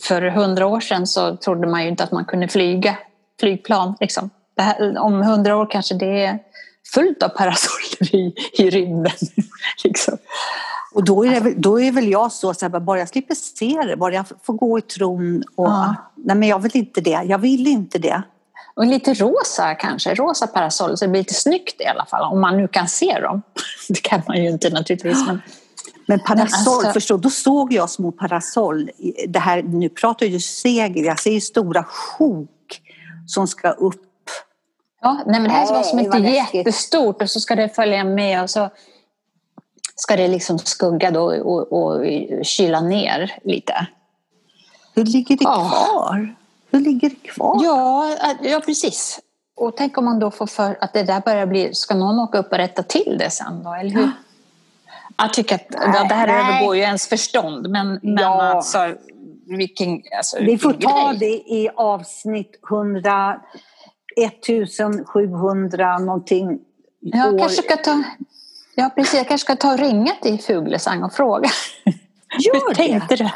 för 0.03 0.23
hundra 0.23 0.67
år 0.67 0.81
sedan 0.81 1.07
så 1.07 1.37
trodde 1.37 1.67
man 1.67 1.83
ju 1.83 1.89
inte 1.89 2.05
att 2.05 2.13
man 2.13 2.25
kunde 2.25 2.49
flyga 2.49 2.99
flygplan. 3.41 3.95
Liksom. 4.01 4.31
Här, 4.57 4.99
om 4.99 5.23
hundra 5.23 5.57
år 5.57 5.71
kanske 5.71 5.95
det 5.95 6.25
är 6.25 6.39
fullt 6.95 7.23
av 7.23 7.29
parasoller 7.29 8.15
i, 8.15 8.35
i 8.53 8.71
rymden. 8.71 9.13
liksom. 9.85 10.19
Och 10.95 11.05
då 11.05 11.25
är, 11.27 11.41
det, 11.41 11.55
då 11.55 11.81
är 11.81 11.93
väl 11.93 12.09
jag 12.09 12.33
så, 12.33 12.55
så 12.55 12.69
här, 12.69 12.81
bara 12.81 12.99
jag 12.99 13.09
slipper 13.09 13.35
se 13.35 13.83
det, 13.87 13.97
bara 13.97 14.15
jag 14.15 14.27
får 14.43 14.55
gå 14.55 14.79
i 14.79 14.83
tron 14.83 15.43
och 15.55 15.67
ja. 15.67 15.95
nej 16.15 16.37
men 16.37 16.49
jag 16.49 16.59
vill 16.59 16.77
inte 16.77 17.01
det, 17.01 17.23
jag 17.25 17.39
vill 17.39 17.67
inte 17.67 17.99
det. 17.99 18.23
Och 18.75 18.87
lite 18.87 19.15
rosa 19.15 19.75
kanske, 19.75 20.15
rosa 20.15 20.47
parasoll 20.47 20.97
så 20.97 21.05
det 21.05 21.11
blir 21.11 21.21
lite 21.21 21.35
snyggt 21.35 21.81
i 21.81 21.87
alla 21.87 22.07
fall 22.07 22.33
om 22.33 22.41
man 22.41 22.57
nu 22.57 22.69
kan 22.69 22.89
se 22.89 23.21
dem. 23.21 23.43
Det 23.89 24.03
kan 24.03 24.23
man 24.29 24.37
ju 24.37 24.49
inte 24.49 24.71
naturligtvis. 24.71 25.27
Men, 25.27 25.43
men 26.07 26.21
parasoll, 26.21 26.75
alltså, 26.75 26.93
förstå, 26.93 27.17
då 27.17 27.31
såg 27.31 27.73
jag 27.73 27.91
små 27.91 28.13
parasoll. 28.13 28.91
Det 29.29 29.39
här, 29.39 29.63
nu 29.63 29.89
pratar 29.89 30.27
ju 30.27 30.41
segel, 30.41 31.05
jag 31.05 31.19
ser 31.19 31.31
ju 31.31 31.41
stora 31.41 31.85
sjok 31.85 32.81
som 33.27 33.47
ska 33.47 33.71
upp. 33.71 34.03
Ja, 35.01 35.23
nej 35.27 35.41
men 35.41 35.51
det 35.51 35.57
här 35.57 35.67
vara 35.67 35.83
som 35.83 35.99
inte 35.99 36.19
jättestort 36.19 37.23
och 37.23 37.31
så 37.31 37.41
ska 37.41 37.55
det 37.55 37.69
följa 37.69 38.05
med 38.05 38.43
och 38.43 38.51
så 38.51 38.71
ska 39.97 40.17
det 40.17 40.29
liksom 40.29 40.59
skugga 40.59 41.11
då 41.11 41.25
och, 41.25 41.73
och 41.73 42.05
kyla 42.43 42.81
ner 42.81 43.39
lite. 43.45 43.87
Hur 44.95 45.05
ligger 45.05 45.37
det 45.37 45.45
kvar? 45.45 46.37
Hur 46.71 46.81
ligger 46.81 47.11
det 47.11 47.29
kvar? 47.29 47.61
Ja, 47.63 48.17
ja, 48.43 48.61
precis. 48.67 49.21
Och 49.57 49.77
tänk 49.77 49.99
om 49.99 50.05
man 50.05 50.19
då 50.19 50.31
får 50.31 50.47
för 50.47 50.79
att 50.81 50.93
det 50.93 51.03
där 51.03 51.21
börjar 51.21 51.47
bli, 51.47 51.75
ska 51.75 51.95
någon 51.95 52.19
åka 52.19 52.39
upp 52.39 52.53
och 52.53 52.59
rätta 52.59 52.83
till 52.83 53.17
det 53.19 53.31
sen 53.31 53.63
då, 53.65 53.75
eller 53.75 53.91
hur? 53.91 54.03
Ja. 54.03 54.11
Jag 55.19 55.33
tycker 55.33 55.55
att 55.55 55.67
nej, 55.71 56.09
det 56.09 56.15
här 56.15 56.27
nej. 56.27 56.37
övergår 56.37 56.77
ju 56.77 56.83
ens 56.83 57.09
förstånd, 57.09 57.71
men, 57.71 57.89
men 58.03 58.17
ja. 58.19 58.43
alltså, 58.43 58.95
vilken, 59.47 60.03
alltså, 60.17 60.37
Vi 60.41 60.59
får 60.59 60.73
ta 60.73 61.09
grej. 61.13 61.19
det 61.19 61.55
i 61.55 61.71
avsnitt 61.77 62.61
100 62.71 63.41
1700 64.17 65.99
någonting 65.99 66.59
Jag 67.01 67.35
år. 67.35 67.39
kanske 67.39 67.63
ska 67.63 67.77
ta, 67.77 68.03
ja, 68.75 68.91
precis, 68.97 69.15
jag 69.15 69.29
kanske 69.29 69.45
ska 69.45 69.57
ta 69.57 69.73
och 69.73 69.79
ringa 69.79 70.13
till 70.23 70.41
Fuglesang 70.41 71.03
och 71.03 71.13
fråga. 71.13 71.49
Gör 72.39 72.55
Hur 72.69 72.69
det. 72.69 72.75
tänkte 72.75 73.17
du? 73.17 73.29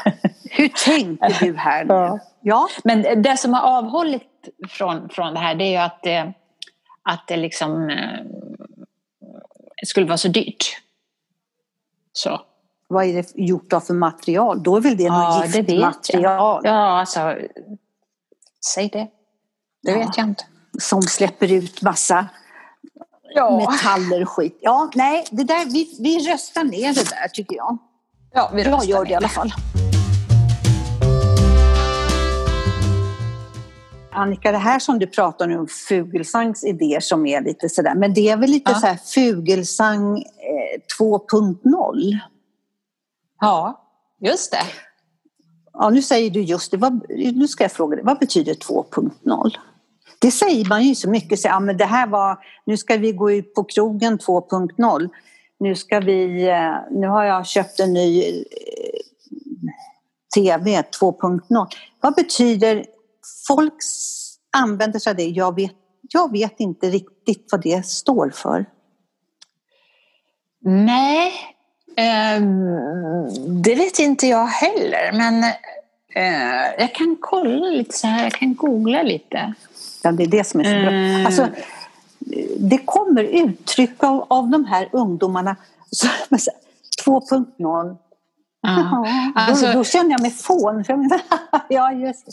Hur 0.53 0.67
tänkte 0.85 1.35
du 1.39 1.57
här 1.57 1.85
nu? 1.85 1.93
Ja. 1.93 2.19
Ja. 2.41 2.67
Men 2.83 3.21
det 3.21 3.37
som 3.37 3.53
har 3.53 3.77
avhållit 3.77 4.23
från, 4.69 5.09
från 5.09 5.33
det 5.33 5.39
här 5.39 5.55
det 5.55 5.63
är 5.63 5.69
ju 5.69 5.77
att 5.77 5.99
det, 6.03 6.33
att 7.03 7.27
det 7.27 7.37
liksom 7.37 7.89
eh, 7.89 8.25
skulle 9.85 10.05
vara 10.05 10.17
så 10.17 10.27
dyrt. 10.27 10.63
Så. 12.13 12.41
Vad 12.87 13.05
är 13.05 13.13
det 13.13 13.31
gjort 13.35 13.73
av 13.73 13.79
för 13.79 13.93
material? 13.93 14.63
Då 14.63 14.75
är 14.77 14.81
väl 14.81 14.97
det 14.97 15.03
Ja, 15.03 15.37
något 15.45 15.55
giftmaterial 15.55 16.61
Ja, 16.63 16.99
alltså, 16.99 17.35
säg 18.73 18.89
det. 18.89 19.07
Det 19.83 19.91
Ja. 19.91 19.97
vet 19.97 20.17
jag 20.17 20.27
inte. 20.27 20.43
som 20.79 21.01
släpper 21.01 21.51
ut 21.51 21.81
massa 21.81 22.25
metaller 23.59 24.21
och 24.21 24.29
skit. 24.29 24.57
Ja, 24.61 24.89
nej, 24.95 25.25
det 25.31 25.43
där, 25.43 25.65
vi, 25.65 25.97
vi 25.99 26.31
röstar 26.33 26.63
ner 26.63 26.93
det 26.93 27.09
där 27.09 27.27
tycker 27.27 27.55
jag. 27.55 27.77
ja 28.33 28.51
vi 28.53 28.63
Jag 28.63 28.85
gör 28.85 29.05
det 29.05 29.11
i 29.11 29.15
alla 29.15 29.27
fall. 29.29 29.51
Annika, 34.11 34.51
det 34.51 34.57
här 34.57 34.79
som 34.79 34.99
du 34.99 35.07
pratar 35.07 35.57
om, 35.57 35.67
Fugelsangs 35.67 36.63
idéer 36.63 36.99
som 36.99 37.25
är 37.25 37.41
lite 37.41 37.69
sådär, 37.69 37.95
men 37.95 38.13
det 38.13 38.29
är 38.29 38.37
väl 38.37 38.49
lite 38.49 38.71
Ja. 38.71 38.79
så 38.79 38.87
här 38.87 38.95
Fugelsang 38.97 40.17
eh, 40.17 40.99
2.0? 40.99 42.19
Ja, 43.39 43.87
just 44.19 44.51
det. 44.51 44.63
Ja, 45.73 45.89
nu 45.89 46.01
säger 46.01 46.29
du 46.29 46.41
just 46.41 46.71
det. 46.71 46.77
Vad, 46.77 47.05
nu 47.09 47.47
ska 47.47 47.63
jag 47.63 47.71
fråga 47.71 47.95
dig, 47.95 48.05
vad 48.05 48.19
betyder 48.19 48.53
2.0? 48.53 49.51
Det 50.19 50.31
säger 50.31 50.65
man 50.69 50.83
ju 50.83 50.95
så 50.95 51.09
mycket, 51.09 51.39
så, 51.39 51.47
ja, 51.47 51.59
men 51.59 51.77
det 51.77 51.85
här 51.85 52.07
var, 52.07 52.37
nu 52.65 52.77
ska 52.77 52.97
vi 52.97 53.11
gå 53.11 53.31
ut 53.31 53.53
på 53.53 53.63
krogen 53.63 54.19
2.0. 54.19 55.09
Nu 55.59 55.75
ska 55.75 55.99
vi, 55.99 56.47
eh, 56.49 56.75
nu 56.91 57.07
har 57.07 57.23
jag 57.23 57.47
köpt 57.47 57.79
en 57.79 57.93
ny 57.93 58.21
eh, 58.21 58.99
TV 60.35 60.81
2.0. 61.01 61.67
Vad 62.01 62.15
betyder, 62.15 62.85
folk 63.47 63.73
använder 64.57 64.99
sig 64.99 65.09
av 65.09 65.15
det, 65.15 65.23
jag 65.23 65.55
vet, 65.55 65.75
jag 66.01 66.31
vet 66.31 66.59
inte 66.59 66.89
riktigt 66.89 67.47
vad 67.51 67.61
det 67.61 67.85
står 67.85 68.29
för. 68.29 68.65
Nej, 70.63 71.33
ehm, 71.97 73.61
det 73.61 73.75
vet 73.75 73.99
inte 73.99 74.27
jag 74.27 74.47
heller. 74.47 75.11
Men 75.13 75.43
eh, 76.15 76.73
jag 76.77 76.95
kan 76.95 77.17
kolla 77.21 77.65
lite 77.65 77.97
så 77.97 78.07
här, 78.07 78.23
jag 78.23 78.33
kan 78.33 78.55
googla 78.55 79.03
lite. 79.03 79.53
Ja, 80.03 80.11
det 80.11 80.23
är 80.23 80.27
det 80.27 80.43
som 80.43 80.59
är 80.59 80.63
så 80.63 80.69
bra. 80.69 80.89
Mm. 80.89 81.25
Alltså, 81.25 81.47
det 82.57 82.77
kommer 82.77 83.23
uttryck 83.23 84.03
av, 84.03 84.25
av 84.29 84.49
de 84.49 84.65
här 84.65 84.89
ungdomarna. 84.91 85.55
Så, 85.91 86.07
men 86.29 86.39
så, 86.39 86.51
2.0. 87.05 87.97
Ja. 88.61 89.07
Alltså- 89.35 89.65
då, 89.67 89.73
då 89.73 89.83
känner 89.83 90.11
jag 90.11 90.21
mig 90.21 90.31
fån. 90.31 90.83
För 90.83 90.93
jag 90.93 90.99
menar, 90.99 91.21
ja, 91.69 91.91
just 91.91 92.25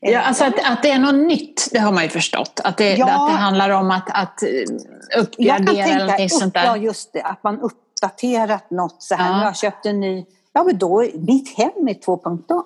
det. 0.00 0.10
Ja, 0.10 0.20
alltså 0.20 0.44
att, 0.44 0.54
att 0.70 0.82
det 0.82 0.90
är 0.90 0.98
något 0.98 1.14
nytt, 1.14 1.68
det 1.72 1.78
har 1.78 1.92
man 1.92 2.02
ju 2.02 2.08
förstått. 2.08 2.60
Att 2.64 2.76
det, 2.76 2.94
Ja. 2.96 3.06
att 3.06 3.30
det 3.30 3.36
handlar 3.36 3.70
om 3.70 3.90
att, 3.90 4.10
att 4.10 4.42
eh, 4.42 4.48
jag 4.48 4.66
kan 4.68 5.20
uppgradera 5.20 5.98
någonting 5.98 6.16
tänka, 6.16 6.34
sånt 6.34 6.56
upp, 6.56 6.62
ja 6.64 6.72
där. 6.72 6.76
just 6.80 7.12
det, 7.12 7.22
att 7.22 7.42
man 7.42 7.60
uppdaterat 7.60 8.70
något 8.70 9.02
så 9.02 9.14
här. 9.14 9.30
Ja. 9.40 9.44
Jag 9.44 9.56
köpt 9.56 9.86
en 9.86 10.00
ny, 10.00 10.24
ja 10.52 10.64
men 10.64 10.78
då, 10.78 11.06
mitt 11.14 11.56
hem 11.58 11.88
är 11.88 11.94
2.0. 11.94 12.62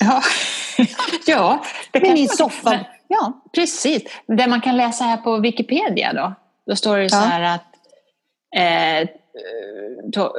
Ja, 0.00 0.22
ja 1.26 1.64
det 1.92 2.00
Med 2.00 2.12
min 2.12 2.28
soffa. 2.28 2.78
Ja, 3.08 3.32
Precis. 3.54 4.02
Det 4.26 4.46
man 4.46 4.60
kan 4.60 4.76
läsa 4.76 5.04
här 5.04 5.16
på 5.16 5.36
Wikipedia 5.38 6.12
då. 6.12 6.34
Då 6.66 6.76
står 6.76 6.96
det 6.98 7.10
så 7.10 7.16
här 7.16 7.42
att 7.42 7.64
eh, 8.56 9.08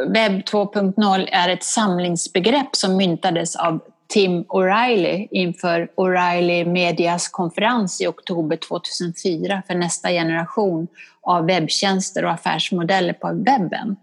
webb 0.08 0.32
2.0 0.32 1.28
är 1.32 1.50
ett 1.50 1.64
samlingsbegrepp 1.64 2.76
som 2.76 2.98
myntades 2.98 3.56
av 3.56 3.80
Tim 4.08 4.44
O'Reilly 4.44 5.28
inför 5.32 5.88
O'Reilly 5.96 6.66
Medias 6.66 7.28
konferens 7.28 8.02
i 8.02 8.08
oktober 8.08 8.58
2004 8.58 9.64
för 9.68 9.76
nästa 9.76 10.10
generation 10.10 10.88
av 11.22 11.46
webbtjänster 11.46 12.26
och 12.26 12.32
affärsmodeller 12.32 13.14
på 13.14 13.28
webben. 13.28 13.96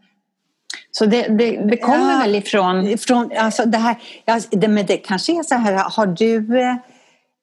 Så 0.90 1.06
det, 1.06 1.22
det, 1.22 1.50
det 1.70 1.76
kommer 1.76 2.12
Ja. 2.12 2.18
väl 2.18 2.34
ifrån... 2.34 2.98
Från, 2.98 3.30
alltså 3.38 3.64
det 3.64 3.78
här, 3.78 3.96
ja, 4.24 4.40
det, 4.50 4.68
men 4.68 4.86
det 4.86 4.96
kanske 4.96 5.38
är 5.38 5.42
så 5.42 5.54
här, 5.54 5.90
har 5.90 6.06
du, 6.06 6.60
eh, 6.60 6.76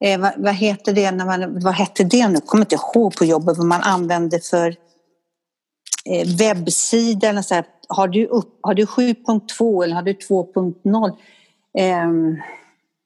eh, 0.03 0.19
vad, 0.19 0.31
vad 0.37 0.53
heter 0.53 0.93
det, 0.93 1.11
när 1.11 1.25
man, 1.25 1.59
vad 1.63 1.73
hette 1.73 2.03
det 2.03 2.27
nu, 2.27 2.33
jag 2.33 2.45
kommer 2.45 2.65
inte 2.65 2.75
ihåg 2.75 3.15
på 3.15 3.25
jobbet 3.25 3.57
vad 3.57 3.67
man 3.67 3.81
använde 3.81 4.39
för 4.39 4.75
eh, 6.05 6.27
webbsida 6.37 7.27
eller 7.29 7.41
så 7.41 7.55
här, 7.55 7.65
har 7.89 8.07
du, 8.07 8.25
upp, 8.25 8.59
har 8.61 8.73
du 8.73 8.85
7.2 8.85 9.83
eller 9.83 9.95
har 9.95 10.01
du 10.03 10.13
2.0? 10.13 11.11
Ehm, 11.77 12.37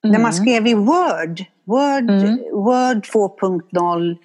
När 0.03 0.19
man 0.19 0.33
skrev 0.33 0.67
i 0.67 0.73
Word, 0.73 1.43
Word, 1.65 2.09
Mm. 2.09 2.37
Word 2.53 3.05
2.0, 3.13 4.17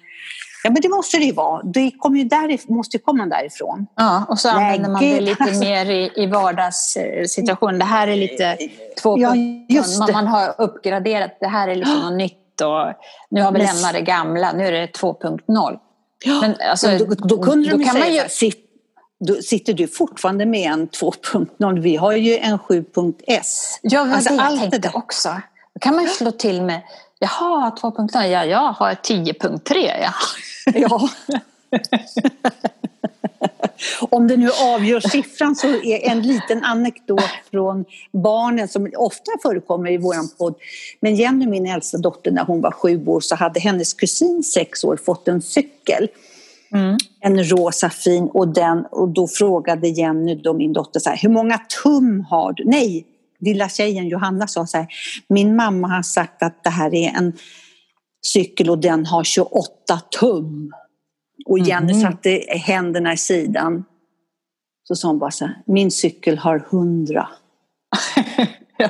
ja 0.63 0.69
men 0.71 0.81
det 0.81 0.89
måste 0.89 1.17
det 1.17 1.23
ju 1.25 1.31
vara, 1.33 1.61
det 1.63 1.91
kommer 1.99 2.17
ju 2.19 2.23
därif- 2.23 2.71
måste 2.71 2.97
komma 2.97 3.25
därifrån. 3.25 3.87
Ja, 3.95 4.25
och 4.29 4.39
så 4.39 4.49
använder 4.49 4.89
man 4.89 5.01
det 5.01 5.21
lite 5.21 5.43
alltså. 5.43 5.59
mer 5.59 5.85
i, 5.89 6.11
i 6.15 6.25
vardagssituationen. 6.25 7.79
Det 7.79 7.85
här 7.85 8.07
är 8.07 8.15
lite 8.15 8.57
två 9.01 9.17
Ja, 9.19 9.29
punkter. 9.29 9.75
just 9.75 9.99
man, 9.99 10.09
man 10.13 10.27
har 10.27 10.55
uppgraderat, 10.57 11.31
det 11.39 11.47
här 11.47 11.67
är 11.67 11.75
liksom 11.75 11.99
något 12.03 12.13
nytt 12.17 12.61
och 12.61 12.93
nu 13.29 13.41
har 13.41 13.51
vi 13.51 13.57
lämnat 13.59 13.93
det 13.93 14.01
gamla, 14.01 14.51
nu 14.53 14.67
är 14.67 14.71
det 14.71 14.85
2.0. 14.87 15.79
Men 16.25 16.55
alltså, 16.69 16.87
Men 16.87 16.97
då, 16.97 17.05
då 17.05 17.43
kunde 17.43 17.69
då 17.69 17.75
de 17.77 17.81
ju 17.81 17.85
kan 17.85 17.93
säga 17.93 18.05
man 18.05 18.13
ju- 18.13 18.17
så 18.29 18.45
här, 18.45 18.51
"Sit- 18.51 18.65
då 19.19 19.35
sitter 19.35 19.73
du 19.73 19.87
fortfarande 19.87 20.45
med 20.45 20.71
en 20.71 20.87
2.0? 20.87 21.79
Vi 21.79 21.95
har 21.95 22.11
ju 22.11 22.37
en 22.37 22.59
7.s. 22.59 23.79
Ja, 23.81 24.03
men 24.03 24.13
Alltså, 24.13 24.29
det 24.29 24.35
jag 24.35 24.45
allt 24.45 24.61
det 24.61 24.69
tänkte 24.71 24.91
också. 24.93 25.29
Då 25.73 25.79
kan 25.79 25.95
man 25.95 26.03
ju 26.03 26.09
slå 26.09 26.31
till 26.31 26.61
med, 26.61 26.81
jaha, 27.19 27.71
2.0, 27.81 28.25
ja, 28.27 28.45
jag 28.45 28.71
har 28.73 28.93
10.3. 28.95 29.91
Ja. 30.01 30.13
Ja. 30.75 31.09
Om 34.09 34.27
det 34.27 34.37
nu 34.37 34.49
avgör 34.61 34.99
siffran 34.99 35.55
så 35.55 35.67
är 35.67 36.09
en 36.09 36.21
liten 36.21 36.63
anekdot 36.63 37.23
från 37.51 37.85
barnen 38.11 38.67
som 38.67 38.91
ofta 38.97 39.31
förekommer 39.41 39.91
i 39.91 39.97
vår 39.97 40.37
podd. 40.37 40.55
Men 40.99 41.15
Jenny, 41.15 41.47
min 41.47 41.65
äldsta 41.65 41.97
dotter, 41.97 42.31
när 42.31 42.43
hon 42.43 42.61
var 42.61 42.71
sju 42.71 43.05
år 43.05 43.19
så 43.19 43.35
hade 43.35 43.59
hennes 43.59 43.93
kusin 43.93 44.43
sex 44.43 44.83
år 44.83 44.97
fått 45.05 45.27
en 45.27 45.41
cykel. 45.41 46.07
Mm. 46.73 46.97
En 47.19 47.43
rosa 47.43 47.89
fin 47.89 48.29
och, 48.33 48.47
den, 48.47 48.85
och 48.91 49.09
då 49.09 49.27
frågade 49.27 49.87
Jenny, 49.87 50.35
då 50.35 50.53
min 50.53 50.73
dotter, 50.73 50.99
så 50.99 51.09
här, 51.09 51.17
hur 51.17 51.29
många 51.29 51.57
tum 51.83 52.25
har 52.29 52.53
du? 52.53 52.63
Nej, 52.65 53.05
lilla 53.39 53.69
tjejen 53.69 54.07
Johanna 54.07 54.47
sa 54.47 54.67
så 54.67 54.77
här, 54.77 54.87
min 55.29 55.55
mamma 55.55 55.87
har 55.87 56.03
sagt 56.03 56.43
att 56.43 56.63
det 56.63 56.69
här 56.69 56.93
är 56.93 57.17
en 57.17 57.33
cykel 58.25 58.69
och 58.69 58.77
den 58.77 59.05
har 59.05 59.23
28 59.23 59.99
tum. 60.19 60.73
Och 61.45 61.59
Jenny 61.59 61.93
Mhm. 61.93 62.01
satte 62.01 62.29
händerna 62.49 63.13
i 63.13 63.17
sidan. 63.17 63.85
Så 64.83 64.95
sa 64.95 65.07
hon 65.07 65.19
bara 65.19 65.31
så 65.31 65.45
här, 65.45 65.61
min 65.65 65.91
cykel 65.91 66.37
har 66.37 66.67
100. 66.71 67.27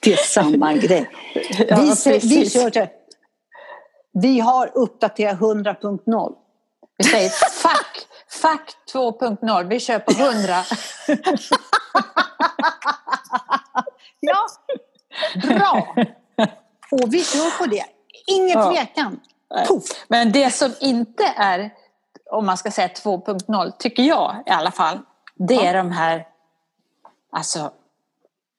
Det 0.00 0.12
är 0.12 0.16
samma 0.16 0.72
grej. 0.74 1.10
Ja, 1.68 1.76
vi, 1.76 1.82
vi, 1.82 1.94
precis. 2.12 2.52
kör 2.52 2.70
det. 2.70 2.90
vi 4.12 4.40
har 4.40 4.70
uppdaterat 4.74 5.38
100.0. 5.40 6.34
Vi 6.98 7.04
säger 7.04 7.28
fuck, 7.62 8.06
fuck 8.28 8.74
2.0, 8.92 9.68
vi 9.68 9.80
kör 9.80 9.98
på 9.98 10.12
100. 10.12 10.54
Ja, 14.20 14.46
bra! 15.42 15.94
Och 16.90 17.14
vi 17.14 17.24
kör 17.24 17.58
på 17.58 17.66
det. 17.66 17.84
Ingen 18.26 18.48
Ja. 18.58 18.70
tvekan. 18.72 19.20
Nej. 19.54 19.66
Puff. 19.66 19.84
Men 20.08 20.32
det 20.32 20.50
som 20.50 20.74
inte 20.80 21.24
är, 21.36 21.70
om 22.30 22.46
man 22.46 22.56
ska 22.56 22.70
säga 22.70 22.88
2.0, 22.88 23.72
tycker 23.78 24.02
jag 24.02 24.42
i 24.46 24.50
alla 24.50 24.70
fall, 24.70 24.98
det 25.34 25.66
är 25.66 25.74
de 25.74 25.92
här, 25.92 26.26
alltså, 27.32 27.70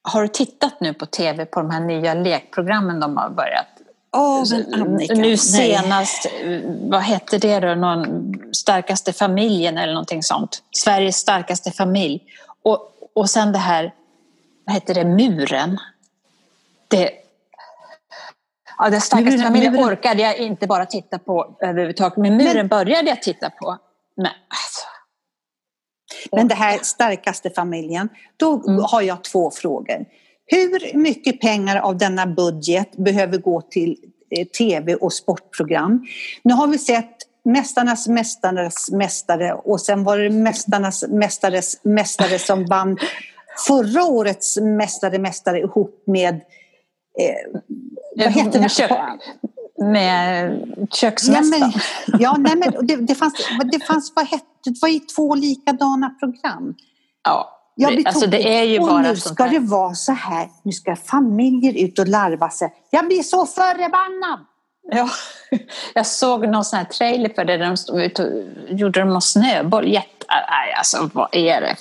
har 0.01 0.21
du 0.21 0.27
tittat 0.27 0.79
nu 0.79 0.93
på 0.93 1.05
tv 1.05 1.45
på 1.45 1.61
de 1.61 1.71
här 1.71 1.79
nya 1.79 2.13
lekprogrammen 2.13 2.99
de 2.99 3.17
har 3.17 3.29
börjat? 3.29 3.67
Annika. 4.73 5.13
nu 5.13 5.21
nej. 5.21 5.37
senast, 5.37 6.25
eh, 6.25 6.59
vad 6.81 7.01
hette 7.01 7.37
det 7.37 7.59
då, 7.59 7.75
någon 7.75 8.33
starkaste 8.53 9.13
familjen 9.13 9.77
eller 9.77 9.93
någonting 9.93 10.23
sånt. 10.23 10.63
Sveriges 10.71 11.17
starkaste 11.17 11.71
familj. 11.71 12.23
Och, 12.63 12.91
och 13.13 13.29
sen 13.29 13.51
det 13.51 13.59
här, 13.59 13.93
vad 14.65 14.73
hette 14.73 14.93
det, 14.93 15.05
muren. 15.05 15.77
Det, 16.87 17.11
ja, 18.77 18.89
den 18.89 19.01
starkaste 19.01 19.37
Muren- 19.37 19.43
familjen 19.47 19.73
muren- 19.73 19.87
orkade 19.93 20.21
jag 20.21 20.37
inte 20.37 20.67
bara 20.67 20.85
titta 20.85 21.19
på 21.19 21.57
överhuvudtaget, 21.61 22.17
men 22.17 22.37
muren 22.37 22.55
Men- 22.55 22.67
började 22.67 23.09
jag 23.09 23.21
titta 23.21 23.49
på. 23.49 23.77
Men 24.17 24.25
alltså, 24.25 24.85
Men 26.31 26.47
det 26.47 26.55
här 26.55 26.79
starkaste 26.81 27.49
familjen, 27.49 28.09
då 28.37 28.63
Mm. 28.67 28.83
har 28.83 29.01
jag 29.01 29.23
två 29.23 29.51
frågor. 29.51 30.05
Hur 30.45 30.97
mycket 30.97 31.41
pengar 31.41 31.75
av 31.77 31.97
denna 31.97 32.25
budget 32.27 32.97
behöver 32.97 33.37
gå 33.37 33.61
till 33.61 33.97
eh, 34.31 34.45
tv 34.47 34.95
och 34.95 35.13
sportprogram. 35.13 36.05
Nu 36.43 36.53
har 36.53 36.67
vi 36.67 36.77
sett 36.77 37.13
Mästarnas 37.45 38.07
mästares 38.07 38.91
mästare 38.91 39.53
och 39.53 39.81
sen 39.81 40.03
var 40.03 40.17
det 40.17 40.29
Mästarnas 40.29 41.03
mästares 41.07 41.83
mästare 41.83 42.39
som 42.39 42.65
vann 42.65 42.97
förra 43.67 44.03
årets 44.03 44.57
Mästare 44.57 45.19
mästare 45.19 45.59
ihop 45.59 46.03
med 46.07 46.41
vad 48.15 48.31
heter 48.31 48.59
det? 48.59 48.69
Kök, 48.69 48.91
med 49.77 50.61
köksmästaren? 50.91 51.71
Ja, 52.07 52.17
ja, 52.19 52.35
nej, 52.37 52.55
men 52.55 52.87
det, 52.87 52.95
det, 52.95 53.15
fanns, 53.15 53.33
det 53.71 53.85
fanns 53.85 54.13
vad 54.15 54.27
hette, 54.27 54.45
det 54.63 54.81
var 54.81 54.89
ju 54.89 54.99
två 54.99 55.35
likadana 55.35 56.09
program. 56.09 56.75
Ja, 57.23 57.57
jag 57.75 57.93
blir 57.93 58.07
alltså 58.07 58.27
det 58.27 58.59
är 58.59 58.63
ju 58.63 58.79
och 58.79 58.87
bara 58.87 59.01
nu 59.01 59.15
ska 59.15 59.47
det 59.47 59.59
vara 59.59 59.93
så 59.93 60.11
här, 60.11 60.49
nu 60.63 60.71
ska 60.71 60.95
familjer 60.95 61.83
ut 61.83 61.99
och 61.99 62.07
larva 62.07 62.49
sig. 62.49 62.73
Jag 62.89 63.07
blir 63.07 63.23
så 63.23 63.45
förbannad! 63.45 64.39
Ja, 64.91 65.09
jag 65.93 66.07
såg 66.07 66.47
någon 66.47 66.65
sån 66.65 66.77
här 66.77 66.85
trailer 66.85 67.29
för 67.35 67.45
det 67.45 67.57
där 67.57 67.65
de 67.65 67.77
stod 67.77 68.01
ute 68.01 68.23
och 68.23 68.43
gjorde 68.69 69.05
någon 69.05 69.21
snöboll. 69.21 69.87
Nej, 70.29 70.73
alltså 70.77 71.09
vad 71.13 71.35
är 71.35 71.61
det? 71.61 71.75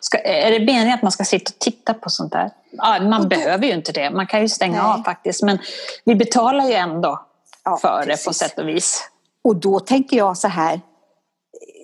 Ska, 0.00 0.18
är 0.18 0.50
det 0.50 0.58
meningen 0.58 0.94
att 0.94 1.02
man 1.02 1.12
ska 1.12 1.24
sitta 1.24 1.52
och 1.54 1.58
titta 1.58 1.94
på 1.94 2.10
sånt 2.10 2.32
där? 2.32 2.50
Ja, 2.72 3.00
man 3.00 3.22
då, 3.22 3.28
behöver 3.28 3.66
ju 3.66 3.72
inte 3.72 3.92
det, 3.92 4.10
man 4.10 4.26
kan 4.26 4.40
ju 4.40 4.48
stänga 4.48 4.82
nej. 4.82 4.92
av 4.92 5.02
faktiskt. 5.02 5.42
Men 5.42 5.58
vi 6.04 6.14
betalar 6.14 6.66
ju 6.66 6.72
ändå 6.72 7.26
ja, 7.64 7.78
för 7.82 8.02
precis. 8.02 8.24
det 8.24 8.28
på 8.28 8.34
sätt 8.34 8.58
och 8.58 8.68
vis. 8.68 9.10
Och 9.44 9.56
då 9.56 9.80
tänker 9.80 10.16
jag 10.16 10.36
så 10.36 10.48
här, 10.48 10.80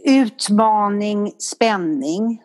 utmaning, 0.05 1.33
spänning. 1.39 2.43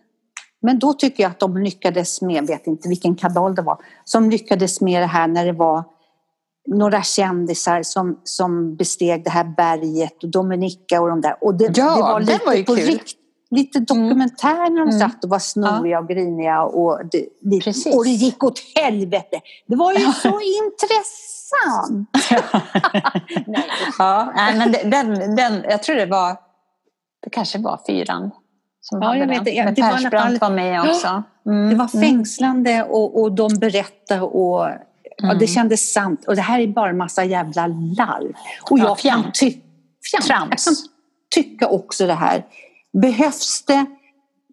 Men 0.62 0.80
då 0.80 0.93
tycker 0.93 1.23
jag 1.23 1.30
att 1.30 1.39
de 1.39 1.58
lyckades 1.58 2.21
med, 2.21 2.36
jag 2.36 2.47
vet 2.47 2.67
inte 2.67 2.89
vilken 2.89 3.15
kanal 3.15 3.56
det 3.56 3.62
var, 3.62 3.78
som 4.06 4.30
lyckades 4.30 4.82
med 4.82 5.01
det 5.01 5.08
här 5.08 5.28
när 5.28 5.45
det 5.45 5.54
var 5.54 5.84
några 6.67 7.04
kändisar 7.04 7.84
som, 7.84 8.19
som 8.23 8.75
besteg 8.75 9.23
det 9.23 9.30
här 9.30 9.43
berget 9.43 10.23
och 10.23 10.30
Dominika 10.30 11.01
och 11.01 11.10
de 11.10 11.21
där. 11.21 11.38
Och 11.41 11.56
det, 11.56 11.78
ja, 11.78 11.95
det 11.95 12.01
var 12.01 12.19
lite 12.19 12.45
var 12.45 12.63
på 12.63 12.75
kul. 12.75 12.86
rikt, 12.86 13.17
lite 13.52 13.80
dokumentär 13.80 14.70
när 14.70 14.80
de 14.80 14.90
Mm. 14.90 15.00
satt 15.00 15.24
och 15.24 15.30
var 15.30 15.40
snoriga 15.40 16.00
och 16.00 16.08
griniga 16.08 16.62
och 16.64 17.00
det, 17.12 17.26
det, 17.42 17.96
och 17.96 18.04
det 18.06 18.10
gick 18.10 18.44
åt 18.44 18.60
helvete. 18.76 19.40
Det 19.68 19.76
var 19.76 19.94
ju 19.94 20.00
så 20.14 20.40
intressant! 20.64 22.10
Nej, 23.48 23.66
Ja, 23.98 24.34
nej, 24.36 24.56
men 24.58 24.72
den, 24.92 25.36
den, 25.36 25.64
jag 25.70 25.84
tror 25.84 25.96
det 25.96 26.06
var, 26.06 26.38
det 27.24 27.30
kanske 27.30 27.58
var 27.60 27.80
fyran 27.88 28.32
som 28.82 29.02
Ja, 29.02 29.08
hade 29.08 29.20
jag 29.20 29.28
den. 29.28 29.36
vet 29.38 29.46
det. 29.46 29.52
Ja, 29.52 29.66
Men 29.66 29.74
det 29.74 29.82
var 29.82 29.92
Persbrandt 29.92 30.40
fall- 30.40 30.50
var 30.50 30.56
med 30.56 30.82
också. 30.82 31.24
Mm, 31.46 31.70
Det 31.70 31.76
var 31.76 31.90
mm. 31.96 32.06
fängslande 32.08 32.84
och, 32.84 33.22
och 33.22 33.32
de 33.32 33.54
berättade 33.60 34.22
och 34.22 34.60
ja, 35.18 35.24
Mm. 35.24 35.38
det 35.40 35.48
kändes 35.48 35.94
sant. 35.94 36.24
Och 36.28 36.36
det 36.36 36.42
här 36.42 36.60
är 36.60 36.68
bara 36.68 36.90
en 36.90 36.98
massa 36.98 37.24
jävla 37.24 37.68
larv. 37.68 38.34
Och 38.72 38.80
Ja, 38.80 38.84
jag 38.84 38.88
kan, 38.88 38.98
fjant. 38.98 39.40
ty- 39.40 39.62
fjant. 40.12 40.50
jag 40.50 40.60
kan 40.60 40.74
tycka 41.36 41.68
också 41.68 42.08
det 42.08 42.14
här. 42.14 42.46
Behövs 43.02 43.66
det? 43.66 43.86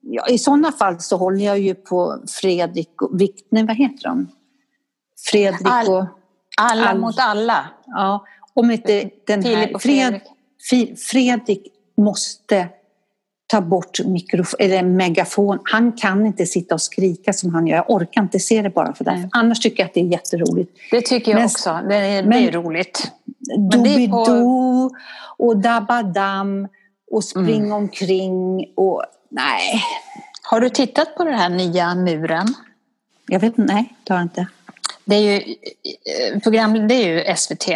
Ja, 0.02 0.28
I 0.28 0.38
sådana 0.38 0.72
fall 0.72 1.00
så 1.00 1.16
håller 1.16 1.44
jag 1.44 1.58
ju 1.58 1.74
på 1.74 2.18
Fredrik 2.28 3.02
och 3.02 3.20
Viktne, 3.20 3.64
vad 3.64 3.76
heter 3.76 4.02
de? 4.02 4.28
Fredrik 5.30 5.60
All- 5.64 5.88
och... 5.88 6.04
Alla 6.60 6.86
All- 6.88 6.98
mot 7.00 7.18
alla. 7.18 7.64
Ja, 7.86 8.24
om 8.54 8.70
inte 8.70 9.10
den 9.26 9.44
här... 9.44 9.78
Fredrik. 9.78 10.22
Fredrik 11.10 11.66
måste 11.96 12.68
ta 13.46 13.60
bort 13.60 14.00
mikrofon, 14.04 14.56
eller 14.60 14.82
megafon. 14.82 15.58
Han 15.64 15.92
kan 15.92 16.26
inte 16.26 16.46
sitta 16.46 16.74
och 16.74 16.80
skrika 16.82 17.32
som 17.32 17.54
han 17.54 17.66
gör. 17.66 17.76
Jag 17.76 17.90
orkar 17.90 18.22
inte 18.22 18.38
se 18.38 18.62
det 18.62 18.70
bara 18.70 18.94
för 18.94 19.04
det. 19.04 19.12
Nej. 19.14 19.28
Annars 19.32 19.60
tycker 19.60 19.82
jag 19.82 19.86
att 19.88 19.94
det 19.94 20.00
är 20.00 20.04
jätteroligt. 20.04 20.72
Det 20.90 21.00
tycker 21.00 21.30
jag 21.30 21.38
Men- 21.38 21.44
också. 21.46 21.80
Det 21.88 21.96
är, 21.96 22.22
men- 22.22 22.30
det 22.42 22.48
är 22.48 22.52
roligt. 22.52 23.12
Doobidoo 23.72 24.90
och 25.38 25.56
Dabadam 25.56 26.68
och 27.12 27.24
spring 27.24 27.56
Mm. 27.60 27.72
omkring 27.72 28.72
och 28.76 29.04
nej. 29.28 29.82
Har 30.42 30.60
du 30.60 30.68
tittat 30.70 31.14
på 31.16 31.24
den 31.24 31.34
här 31.34 31.48
nya 31.48 31.94
muren? 31.94 32.54
Jag 33.26 33.40
vet 33.40 33.58
inte, 33.58 33.74
nej 33.74 33.94
det 34.04 34.12
har 34.12 34.20
jag 34.20 34.24
inte. 34.24 34.46
Det 35.04 35.14
är 35.16 35.20
ju, 35.20 35.36
eh, 35.36 36.40
program, 36.40 36.88
det 36.88 36.94
är 36.94 37.08
ju 37.08 37.36
SVT. 37.36 37.68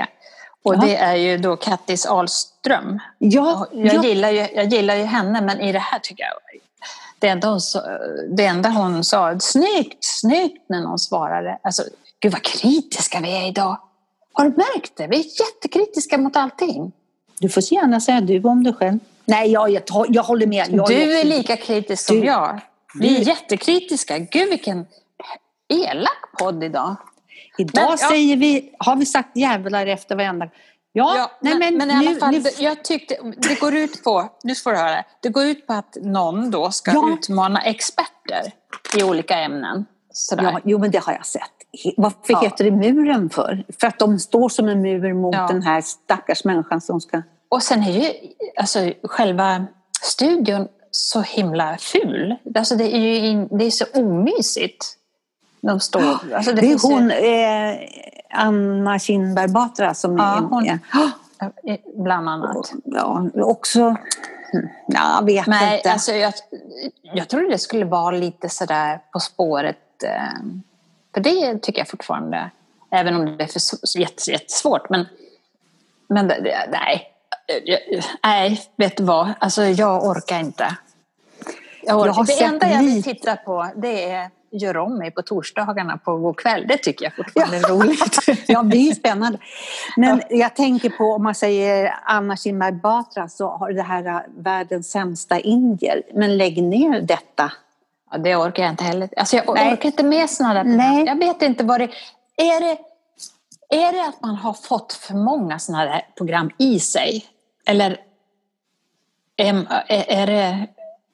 Och 0.63 0.75
Ja. 0.75 0.79
det 0.81 0.97
är 0.97 1.15
ju 1.17 1.39
då 1.39 1.57
Kattis 1.57 2.07
Ahlström. 2.07 2.99
Ja, 3.19 3.67
Jag, 3.73 3.95
ja, 3.95 4.03
gillar 4.05 4.31
ju, 4.31 4.49
jag 4.55 4.67
gillar 4.73 4.95
ju 4.97 5.05
henne, 5.05 5.41
men 5.41 5.61
i 5.61 5.73
det 5.73 5.79
här 5.79 5.99
tycker 5.99 6.23
jag... 6.25 6.33
Det 7.19 7.29
enda 7.29 7.49
hon 7.49 7.61
sa, 7.61 7.81
det 8.37 8.45
enda 8.47 8.69
hon 8.69 9.05
sa 9.05 9.39
snyggt, 9.41 10.05
snyggt, 10.05 10.69
när 10.69 10.81
någon 10.81 10.99
svarade. 10.99 11.59
Alltså, 11.63 11.83
gud 12.21 12.33
vad 12.33 12.43
kritiska 12.43 13.21
vi 13.21 13.37
är 13.37 13.49
idag. 13.49 13.79
Har 14.33 14.45
du 14.45 14.51
märkt 14.51 14.97
det? 14.97 15.07
Vi 15.07 15.17
är 15.17 15.25
jättekritiska 15.41 16.19
mot 16.19 16.37
allting. 16.37 16.93
du 17.41 17.49
får 17.49 17.63
gärna 17.73 18.01
säga 18.01 18.21
du 18.21 18.43
om 18.43 18.65
dig 18.65 18.75
själv. 18.75 18.99
Nej, 19.27 19.51
jag, 19.53 19.71
jag, 19.71 19.83
jag 20.09 20.23
håller 20.23 20.47
med. 20.47 20.67
Jag 20.71 20.87
du 20.89 21.19
är 21.19 21.25
lika 21.25 21.57
kritisk 21.57 22.07
som 22.07 22.21
Du- 22.21 22.27
jag. 22.27 22.61
Vi 22.99 23.17
är 23.17 23.21
jättekritiska. 23.21 24.19
Gud 24.19 24.49
vilken 24.51 24.87
elak 25.69 26.39
podd 26.39 26.65
idag. 26.65 26.97
Idag 27.59 27.83
Men, 27.83 27.91
ja. 28.01 28.09
säger 28.09 28.37
vi, 28.37 28.73
har 28.79 28.97
vi 28.97 29.07
sagt 29.07 29.37
jävlar 29.37 29.87
efter 29.87 30.17
varenda... 30.17 30.49
Ja, 30.93 31.15
Ja, 31.17 31.31
nej 31.41 31.59
men, 31.59 31.77
men 31.77 31.91
i 31.91 31.95
nu, 31.95 32.09
alla 32.11 32.21
fall, 32.21 32.31
nu, 32.31 32.43
jag 32.59 32.85
tyckte, 32.85 33.17
det 33.37 33.61
går 33.61 33.75
ut 33.75 34.05
på, 34.05 34.29
nu 34.43 34.55
får 34.55 34.71
du 34.71 34.77
höra, 34.77 35.05
det 35.23 35.29
går 35.29 35.45
ut 35.45 35.67
på 35.67 35.73
att 35.73 35.97
någon 36.03 36.51
då 36.51 36.71
ska 36.71 36.91
Ja. 36.93 37.11
utmana 37.19 37.61
experter 37.61 38.53
i 38.97 39.03
olika 39.03 39.35
ämnen. 39.39 39.85
Sådär. 40.13 40.43
ja, 40.45 40.61
jo 40.65 40.79
men 40.79 40.91
det 40.91 40.99
har 41.05 41.13
jag 41.13 41.27
sett. 41.27 41.43
Varför 41.97 42.19
Ja. 42.29 42.41
heter 42.41 42.65
det 42.65 42.71
muren 42.71 43.31
för? 43.31 43.65
För 43.81 43.87
att 43.87 43.99
de 43.99 44.19
står 44.19 44.49
som 44.49 44.69
en 44.69 44.83
mur 44.83 45.15
mot 45.15 45.35
Ja. 45.35 45.47
den 45.47 45.63
här 45.63 45.81
stackars 45.81 46.45
människan 46.45 46.81
som 46.81 47.01
ska... 47.01 47.23
Och 47.57 47.63
sen 47.63 47.83
är 47.83 47.93
ju 47.93 48.13
alltså, 48.57 48.93
själva 49.03 49.67
studion 50.03 50.69
så 50.91 51.21
himla 51.21 51.77
ful. 51.79 52.37
Alltså, 52.55 52.77
det 52.77 52.95
är 52.97 53.21
ju 53.21 53.49
det 53.51 53.65
är 53.65 53.71
så 53.71 53.85
omysigt. 53.95 54.97
De 55.61 55.81
står, 55.81 56.03
alltså, 56.35 56.53
Det, 56.53 56.61
finns 56.61 56.85
är 56.85 56.89
ju- 56.89 56.95
hon, 56.95 57.11
eh, 57.11 57.89
Anna 58.31 58.99
Kinberg 58.99 59.49
Batra 59.49 59.95
som 59.95 60.17
Ja, 60.19 60.37
är... 60.37 60.41
hon- 60.41 60.69
är 61.63 62.03
Bland 62.03 62.29
annat. 62.29 62.73
ja, 62.85 63.27
också... 63.35 63.97
Ja, 64.87 65.17
jag 65.19 65.25
vet 65.27 65.47
Nej, 65.47 65.77
inte. 65.77 65.93
alltså 65.93 66.13
jag, 66.13 66.33
jag 67.03 67.29
trodde 67.29 67.49
det 67.49 67.59
skulle 67.59 67.85
vara 67.85 68.17
lite 68.17 68.49
sådär 68.49 69.01
På 69.13 69.21
spåret. 69.21 70.03
eh, 70.05 70.43
För 71.15 71.21
det 71.21 71.59
tycker 71.63 71.79
jag 71.81 71.89
fortfarande, 71.89 72.51
även 72.91 73.15
om 73.17 73.25
det 73.37 73.45
är 73.45 73.49
för 73.49 73.99
jättesvårt. 74.31 74.91
Men, 74.91 75.07
men 76.09 76.29
det, 76.29 76.41
det, 76.41 76.69
nej, 76.73 77.13
nej, 78.23 78.61
vet 78.77 78.97
du 78.97 79.05
vad? 79.05 79.33
Alltså 79.39 79.65
jag 79.65 80.05
orkar 80.05 80.41
inte. 80.41 80.77
Jag 81.83 81.99
orkar. 81.99 82.07
Jag 82.07 82.13
har 82.13 82.25
det 82.25 82.33
sett 82.33 82.53
enda 82.53 82.71
jag 82.71 82.83
vill 82.83 83.03
titta 83.03 83.37
på 83.37 83.67
det 83.77 84.11
är 84.11 84.31
Gör 84.51 84.77
om 84.77 84.99
mig 84.99 85.11
på 85.11 85.23
torsdagarna 85.23 85.99
på 85.99 86.17
God 86.17 86.37
kväll. 86.37 86.65
Det 86.69 86.77
tycker 86.77 87.05
jag 87.05 87.17
fortfarande 87.17 87.57
är 87.57 87.63
roligt. 87.63 88.45
Ja, 88.49 88.63
det 88.63 88.77
är 88.77 88.95
spännande. 88.95 89.39
Men 89.97 90.23
jag 90.31 90.57
tänker 90.57 90.91
på, 90.91 91.05
om 91.05 91.23
man 91.23 91.35
säger 91.35 91.95
Anna 92.05 92.37
Kinberg 92.37 92.73
Batra 92.73 93.29
så 93.29 93.49
har 93.49 93.73
det 93.73 93.83
här 93.83 94.07
äh, 94.07 94.21
världens 94.37 94.91
sämsta 94.91 95.41
indier. 95.41 96.03
Men 96.15 96.37
lägg 96.37 96.63
ner 96.63 97.01
detta. 97.01 97.53
Ja, 98.11 98.19
det 98.19 98.37
orkar 98.37 98.63
jag 98.63 98.73
inte 98.73 98.85
heller. 98.85 99.09
Alltså 99.17 99.37
jag 99.37 99.55
Nej. 99.55 99.73
orkar 99.73 99.87
inte 99.87 100.03
med 100.03 100.31
sådana 100.31 100.55
där. 100.55 100.65
Nej. 100.65 101.05
Jag 101.07 101.19
vet 101.19 101.43
inte 101.43 101.65
vad 101.65 101.81
det 101.81 101.91
är. 102.37 102.61
Det, 102.61 102.79
är 103.71 103.93
det 103.93 104.09
att 104.09 104.23
man 104.23 104.35
har 104.35 104.53
fått 104.53 104.93
för 104.93 105.15
många 105.15 105.59
sådana 105.59 105.85
här 105.85 106.07
program 106.17 106.51
i 106.59 106.81
sig? 106.81 107.25
Eller 107.67 107.97
är, 109.37 110.27
det... 110.27 110.67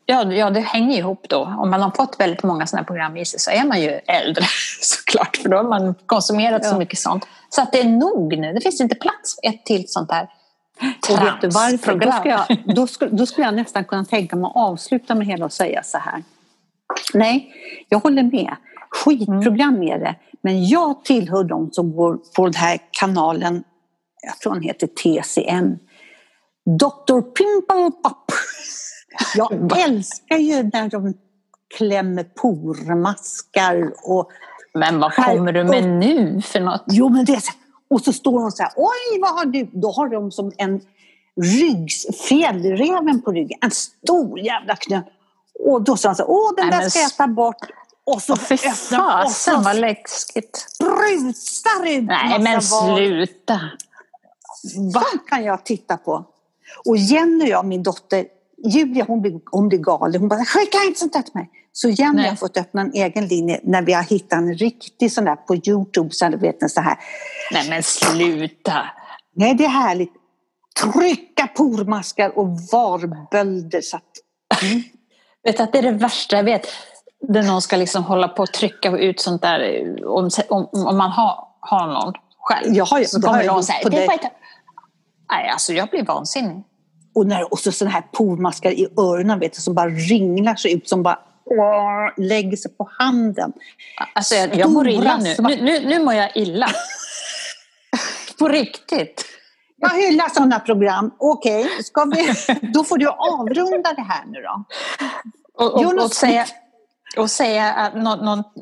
Ja, 0.07 0.33
ja, 0.33 0.51
det 0.51 0.61
hänger 0.61 0.99
ihop 0.99 1.27
då. 1.29 1.55
Om 1.59 1.71
man 1.71 1.83
har 1.83 1.91
fått 1.91 2.21
väldigt 2.21 2.43
många 2.43 2.67
sådana 2.67 2.87
program 2.87 3.17
i 3.17 3.25
sig 3.25 3.41
så 3.41 3.51
är 3.51 3.65
man 3.65 3.81
ju 3.81 3.89
äldre 3.91 4.45
såklart. 4.81 5.37
För 5.37 5.49
då 5.49 5.57
har 5.57 5.65
man 5.65 5.95
konsumerat 6.07 6.65
så 6.65 6.75
Ja. 6.75 6.79
mycket 6.79 6.99
sånt. 6.99 7.27
Så 7.49 7.63
att 7.63 7.73
det 7.73 7.81
är 7.81 7.89
nog 7.89 8.39
nu. 8.39 8.53
Det 8.53 8.61
finns 8.61 8.81
inte 8.81 8.95
plats 8.95 9.35
för 9.35 9.49
ett 9.49 9.65
till 9.65 9.85
sånt 9.89 10.11
här 10.11 10.29
varför? 11.09 11.41
Då 11.43 11.51
transprogram. 11.51 12.13
skulle, 12.21 12.35
jag, 12.35 12.77
då, 12.77 12.87
skulle, 12.87 13.11
då 13.11 13.27
skulle 13.27 13.47
jag 13.47 13.55
nästan 13.55 13.85
kunna 13.85 14.05
tänka 14.05 14.37
mig 14.37 14.47
att 14.49 14.57
avsluta 14.57 15.15
med 15.15 15.27
hela 15.27 15.45
och 15.45 15.53
säga 15.53 15.83
så 15.83 15.99
här. 15.99 16.23
Nej, 17.15 17.53
jag 17.89 17.99
håller 17.99 18.23
med. 18.23 18.57
Skitprogram 18.91 19.83
är 19.83 19.99
det. 19.99 20.15
Men 20.41 20.67
jag 20.69 21.05
tillhör 21.05 21.45
de 21.45 21.71
som 21.73 21.97
går 21.97 22.19
på 22.37 22.45
den 22.45 22.55
här 22.55 22.79
kanalen, 22.91 23.65
jag 24.23 24.39
tror 24.39 24.53
han 24.53 24.63
heter 24.63 24.87
TCM. 24.87 25.79
Dr. 26.65 27.21
Pimple 27.21 27.91
Pop. 28.03 28.33
Jag 29.35 29.79
älskar 29.79 30.37
ju 30.37 30.63
när 30.63 30.89
de 30.89 31.15
klämmer 31.77 32.25
pormaskar 32.25 33.93
och 34.05 34.31
Men 34.75 35.01
vad 35.01 35.15
kommer 35.15 35.53
du 35.53 35.65
med 35.65 35.89
nu 35.89 36.43
för 36.43 36.61
något? 36.61 36.85
Jo, 36.87 37.09
men 37.09 37.25
det 37.25 37.43
och 37.91 38.01
så 38.01 38.13
står 38.13 38.41
de 38.41 38.51
så 38.51 38.63
här, 38.63 38.73
oj 38.77 39.21
vad 39.21 39.31
har 39.31 39.47
du? 39.47 39.71
Då 39.73 39.91
har 39.91 40.09
de 40.09 40.31
som 40.31 40.53
en 40.59 40.81
ryggs, 41.41 42.07
fjällräven 42.29 43.23
på 43.23 43.33
ryggen, 43.33 43.59
en 43.63 43.71
stor 43.71 44.39
jävla 44.39 44.77
knö. 44.77 45.01
Och 45.65 45.83
då 45.83 45.97
sa 45.97 46.09
han 46.09 46.17
så 46.17 46.23
här, 46.23 46.31
åh 46.31 46.51
den 46.57 46.69
Nej, 46.69 46.81
där 46.81 46.89
ska 46.89 46.99
jag 46.99 47.17
ta 47.17 47.27
bort. 47.27 47.57
Och 48.05 48.23
så 48.23 48.37
fy 48.37 48.57
fasen 48.57 49.63
vad 49.63 49.77
läskigt. 49.77 50.57
sprutar 50.57 51.87
ut 51.87 52.05
Nej 52.07 52.39
men 52.41 52.63
sluta. 52.63 53.61
sånt 54.93 55.29
kan 55.29 55.45
jag 55.45 55.65
titta 55.65 55.97
på. 55.97 56.27
Och 56.85 56.97
Jenny 56.97 57.45
och 57.45 57.49
jag, 57.49 57.65
min 57.67 57.83
dotter, 57.83 58.27
Julia 58.65 59.05
hon 59.09 59.23
blir, 59.23 59.41
hon 59.51 59.69
blir 59.69 59.79
galen. 59.79 60.21
Hon 60.21 60.29
bara, 60.29 60.45
skicka 60.45 60.79
inte 60.87 61.01
sånt 61.01 61.13
där 61.13 61.23
till 61.23 61.35
mig. 61.35 61.51
Så 61.73 61.89
Jenny 61.89 62.17
Nej. 62.17 62.29
har 62.29 62.37
fått 62.37 62.57
öppna 62.57 62.81
en 62.81 62.93
egen 62.93 63.27
linje 63.27 63.61
när 63.63 63.83
vi 63.83 63.93
har 63.93 64.03
hittat 64.03 64.39
en 64.39 64.55
riktig 64.55 65.13
sån 65.13 65.25
där 65.25 65.37
på 65.37 65.57
Youtube. 65.57 66.09
Så 66.13 66.29
du 66.29 66.37
vet 66.37 66.63
en 66.63 66.69
så 66.69 66.81
här. 66.81 66.97
Nej 67.53 67.69
men 67.71 67.83
sluta! 67.83 68.83
Nej, 69.35 69.55
det 69.55 69.65
är 69.65 69.69
härligt. 69.69 70.13
Trycka 70.83 71.47
pormaskar 71.47 72.39
och 72.39 72.49
varbölder. 72.73 73.81
Så 73.81 73.97
att, 73.97 74.03
Vet 75.45 75.57
du 75.57 75.63
att 75.63 75.73
det 75.73 75.79
är 75.79 75.83
det 75.83 75.91
värsta 75.91 76.37
jag 76.37 76.45
vet? 76.45 76.67
När 77.29 77.43
någon 77.43 77.63
ska 77.63 77.77
liksom 77.77 78.05
hålla 78.05 78.29
på 78.29 78.43
och 78.43 78.53
trycka 78.53 78.91
ut 78.99 79.21
sånt 79.21 79.43
där 79.43 79.85
om, 80.07 80.31
om, 80.49 80.69
om 80.73 80.97
man 80.99 81.11
har, 81.11 81.45
har 81.61 81.87
någon 81.87 82.13
själv. 82.41 82.75
Jag 82.75 82.85
har 82.85 82.99
ju- 82.99 83.05
så 83.05 83.21
kommer 83.21 83.45
någon 83.45 83.65
säga, 83.65 83.79
det 83.85 83.91
dig." 83.91 84.05
får 84.05 84.13
inte... 84.13 84.31
Nej, 85.33 85.49
alltså 85.49 85.73
jag 85.73 85.89
blir 85.89 86.05
vansinnig. 86.05 86.65
och, 87.15 87.27
när, 87.27 87.53
och 87.53 87.59
så 87.59 87.73
såna 87.73 87.91
här 87.91 88.03
pormaskar 88.13 88.71
i 88.71 88.89
öronen 88.97 89.39
vet 89.39 89.53
du, 89.53 89.61
som 89.61 89.75
bara 89.75 89.89
ringlar 89.89 90.55
sig 90.55 90.73
ut. 90.73 90.89
Som 90.89 91.03
bara 91.03 91.19
åh, 91.45 92.11
lägger 92.17 92.57
sig 92.57 92.77
på 92.77 92.89
handen. 92.99 93.53
Alltså 94.15 94.35
jag, 94.35 94.55
jag 94.55 94.71
mår 94.71 94.89
illa 94.89 95.17
nu. 95.17 95.35
Nu, 95.39 95.63
nu. 95.63 95.89
nu 95.89 96.05
mår 96.05 96.15
jag 96.15 96.37
illa. 96.37 96.69
På 98.39 98.49
riktigt. 98.49 99.25
Jag 99.77 99.91
hyllar 99.91 100.29
sådana 100.29 100.61
program. 100.61 101.11
Okej, 101.19 101.69
ska 101.85 102.05
vi, 102.05 102.35
då 102.75 102.85
får 102.85 102.99
du 102.99 103.09
avrunda 103.09 103.93
det 103.93 104.03
här 104.03 104.25
nu 104.27 104.41
då. 104.43 104.65
Och, 105.65 105.75
och, 105.75 105.83
Jonas 105.83 106.05
och 106.05 106.13
säga, 106.13 106.47
och 107.17 107.31
säga 107.31 107.73
att 107.73 107.95
något, 107.95 108.23
något, 108.23 108.55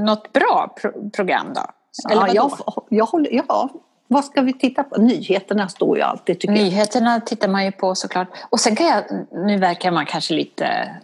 något 0.00 0.32
bra 0.32 0.74
pro, 0.80 1.10
program 1.10 1.52
då? 1.54 1.64
Eller 2.10 2.26
Ja, 2.26 2.34
jag, 2.34 2.52
jag 2.88 3.06
håller, 3.06 3.30
ja, 3.48 3.70
vad 4.08 4.24
ska 4.24 4.40
vi 4.40 4.52
titta 4.52 4.82
på? 4.82 5.00
Nyheterna 5.00 5.68
står 5.68 5.96
ju 5.96 6.02
alltid 6.02 6.40
tycker 6.40 6.54
jag. 6.54 6.64
Nyheterna 6.64 7.20
tittar 7.20 7.48
man 7.48 7.64
ju 7.64 7.72
på 7.72 7.94
såklart. 7.94 8.28
Och 8.50 8.60
sen 8.60 8.76
kan 8.76 8.86
jag, 8.86 9.04
nu 9.32 9.58
verkar 9.58 9.90
man 9.90 10.06
kanske 10.06 10.34
lite 10.34 10.96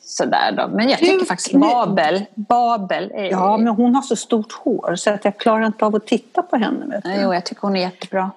sådär 0.00 0.52
då, 0.56 0.68
men 0.68 0.88
jag 0.88 0.98
tycker 0.98 1.26
faktiskt 1.26 1.52
Babel, 1.52 2.24
Babel 2.34 3.12
är 3.14 3.30
Ja, 3.30 3.56
men 3.56 3.68
hon 3.74 3.94
har 3.94 4.02
så 4.02 4.16
stort 4.16 4.52
hår 4.52 4.94
så 4.96 5.10
att 5.10 5.24
jag 5.24 5.38
klarar 5.38 5.66
inte 5.66 5.84
av 5.84 5.94
att 5.94 6.06
titta 6.06 6.42
på 6.42 6.56
henne. 6.56 7.00
Jo, 7.04 7.34
jag 7.34 7.44
tycker 7.44 7.62
hon 7.62 7.76
är 7.76 7.80
jättebra. 7.80 8.30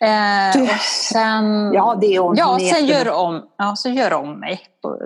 Eh, 0.00 0.62
och 0.62 0.80
sen... 1.12 1.72
Ja, 1.72 1.98
det 2.00 2.14
är 2.14 2.18
hon. 2.20 2.36
Ja, 2.36 2.58
sen 2.72 2.86
gör 2.86 3.10
om, 3.10 3.42
ja, 3.56 3.76
så 3.76 3.88
gör 3.88 4.12
om 4.12 4.40
mig. 4.40 4.60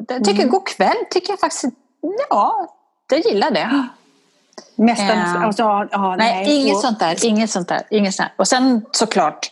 Jag 0.09 0.25
tycker 0.25 0.43
Mm. 0.43 0.51
God 0.51 0.67
kväll 0.67 0.97
tycker 1.11 1.33
jag 1.33 1.41
faktiskt, 1.41 1.65
ja, 2.31 2.67
jag 3.11 3.21
gillar 3.21 3.51
det. 3.51 3.89
Mästarnas... 4.77 5.37
Eh, 5.37 5.43
alltså, 5.43 5.63
ja, 5.91 6.17
Nej, 6.19 6.61
inget 6.63 6.75
och- 6.75 6.81
sånt 6.81 6.99
där. 6.99 7.25
Inget 7.25 7.51
sånt 7.51 7.69
där. 7.69 7.83
Inget 7.91 8.15
sånt 8.15 8.29
där. 8.29 8.35
Och 8.39 8.49
sen 8.49 8.85
såklart 8.93 9.51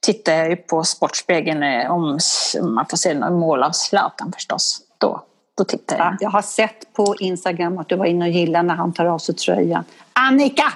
tittar 0.00 0.32
jag 0.32 0.66
på 0.66 0.84
Sportspegeln 0.84 1.62
eh, 1.62 1.90
om 1.92 2.18
man 2.62 2.86
får 2.86 2.96
se 2.96 3.14
några 3.14 3.30
mål 3.34 3.62
av 3.62 3.70
Zlatan 3.70 4.32
förstås. 4.32 4.80
Då, 4.98 5.22
då 5.58 5.64
tittar 5.64 5.98
jag. 5.98 6.06
Ja, 6.06 6.16
jag 6.20 6.30
har 6.30 6.42
sett 6.42 6.92
på 6.92 7.16
Instagram 7.18 7.78
att 7.78 7.88
du 7.88 7.96
var 7.96 8.06
inne 8.06 8.24
och 8.24 8.30
gillade 8.30 8.68
när 8.68 8.74
han 8.74 8.92
tar 8.92 9.06
av 9.06 9.18
sig 9.18 9.34
tröjan. 9.34 9.84
Annika! 10.12 10.72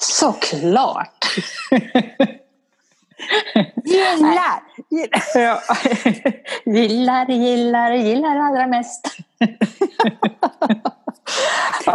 Såklart! 0.00 1.24
Gillar! 3.84 4.62
gillar. 4.90 5.58
Gillar, 6.76 7.26
gillar, 7.30 7.92
gillar 7.92 8.36
allra 8.36 8.66
mest. 8.66 9.06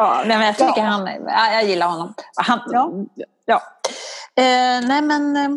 ja, 0.03 0.23
nej, 0.25 0.37
men 0.37 0.45
jag 0.47 0.57
tycker 0.57 0.73
Ja. 0.81 0.83
han, 0.83 1.07
ja, 1.27 1.53
jag 1.53 1.63
gillar 1.63 1.87
honom. 1.87 2.13
Han, 2.35 2.59
Ja. 2.71 2.91
ja. 3.45 3.61
Eh, 4.35 4.87
nej 4.87 5.01
men 5.01 5.37
eh, 5.37 5.49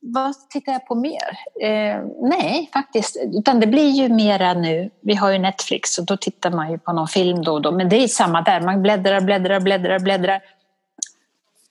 vad 0.00 0.34
tittar 0.50 0.72
jag 0.72 0.86
på 0.86 0.94
mer? 0.94 1.38
Eh, 1.62 2.02
nej 2.22 2.70
faktiskt, 2.72 3.16
utan 3.34 3.60
det 3.60 3.66
blir 3.66 3.90
ju 3.90 4.08
mera 4.08 4.54
nu. 4.54 4.90
Vi 5.00 5.14
har 5.14 5.30
ju 5.30 5.38
Netflix 5.38 5.98
och 5.98 6.04
då 6.06 6.16
tittar 6.16 6.50
man 6.50 6.70
ju 6.70 6.78
på 6.78 6.92
någon 6.92 7.08
film 7.08 7.42
då 7.42 7.52
och 7.52 7.62
då. 7.62 7.72
Men 7.72 7.88
det 7.88 7.96
är 7.96 8.08
samma 8.08 8.42
där, 8.42 8.60
man 8.60 8.82
bläddrar, 8.82 9.20
bläddrar, 9.20 9.60
bläddrar, 9.60 9.98
bläddrar. 9.98 10.42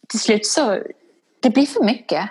Till 0.09 0.19
slut 0.19 0.45
så, 0.45 0.79
det 1.41 1.49
blir 1.49 1.65
för 1.65 1.83
mycket. 1.83 2.29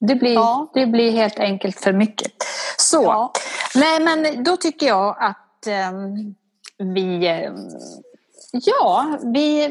Det 0.00 0.14
blir, 0.14 0.34
Ja. 0.34 0.70
det 0.74 0.86
blir 0.86 1.12
helt 1.12 1.38
enkelt 1.38 1.80
för 1.80 1.92
mycket. 1.92 2.32
Så, 2.78 3.32
nej 3.74 4.00
men 4.00 4.44
då 4.44 4.56
tycker 4.56 4.86
jag 4.86 5.16
att 5.20 5.66
ehm, 5.66 6.34
vi, 6.84 7.28
ehm, 7.28 7.56
ja, 8.52 9.18
vi, 9.22 9.68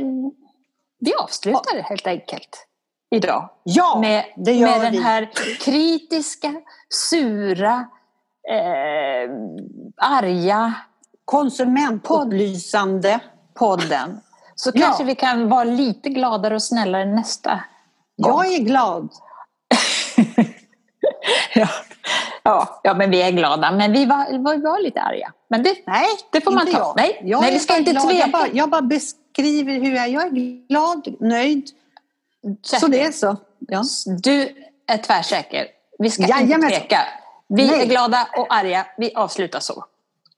vi 0.99 1.13
avslutar 1.13 1.81
helt 1.81 2.07
enkelt 2.07 2.67
idag. 3.15 3.49
Ja, 3.63 3.97
med, 4.01 4.25
det 4.35 4.51
gör 4.53 4.67
med 4.67 4.79
vi. 4.91 4.97
den 4.97 5.05
här 5.05 5.29
kritiska, 5.59 6.53
sura, 7.09 7.87
eh, 8.51 9.31
arga 9.97 10.73
Konsumentupplysande. 11.25 13.19
podden. 13.53 14.21
Så 14.55 14.71
Ja. 14.73 14.81
kanske 14.85 15.03
vi 15.03 15.15
kan 15.15 15.49
vara 15.49 15.63
lite 15.63 16.09
gladare 16.09 16.55
och 16.55 16.63
snällare 16.63 17.05
nästa 17.05 17.63
gång. 18.17 18.31
Jag 18.43 18.53
är 18.53 18.59
glad. 18.59 19.09
ja. 21.55 21.67
Ja, 22.43 22.79
ja, 22.83 22.93
men 22.93 23.11
vi 23.11 23.21
är 23.21 23.31
glada. 23.31 23.71
Men 23.71 23.91
vi 23.91 24.05
var, 24.05 24.31
vi 24.31 24.61
var 24.61 24.79
lite 24.83 25.01
arga. 25.01 25.31
Men 25.47 25.63
det, 25.63 25.75
Nej, 25.87 26.07
det 26.31 26.41
får 26.41 26.51
man 26.51 26.67
inte 26.67 26.79
ta. 26.79 26.85
jag. 26.87 26.93
Nej, 26.97 27.21
jag 27.23 27.41
nej 27.41 27.53
vi 27.53 27.59
ska 27.59 27.77
inte 27.77 27.91
glad. 27.91 28.03
tveka. 28.03 28.19
Jag 28.19 28.31
bara, 28.31 28.47
jag 28.53 28.69
bara 28.69 28.81
beskriver 28.81 29.73
hur 29.73 29.95
jag 29.95 30.03
är. 30.05 30.09
Jag 30.09 30.23
är 30.23 30.67
glad, 30.67 31.15
nöjd. 31.19 31.69
Så 32.61 32.87
det 32.87 33.01
är 33.01 33.11
så. 33.11 33.37
Ja. 33.59 33.83
Du 34.23 34.55
är 34.87 34.97
tvärsäker. 34.97 35.67
Vi 35.99 36.09
ska 36.09 36.23
inte 36.23 36.33
Jajamensan. 36.37 36.69
tveka. 36.69 36.99
Vi 37.47 37.67
Nej. 37.67 37.81
är 37.81 37.85
glada 37.85 38.27
och 38.37 38.53
arga. 38.53 38.85
Vi 38.97 39.13
avslutar 39.15 39.59
så. 39.59 39.85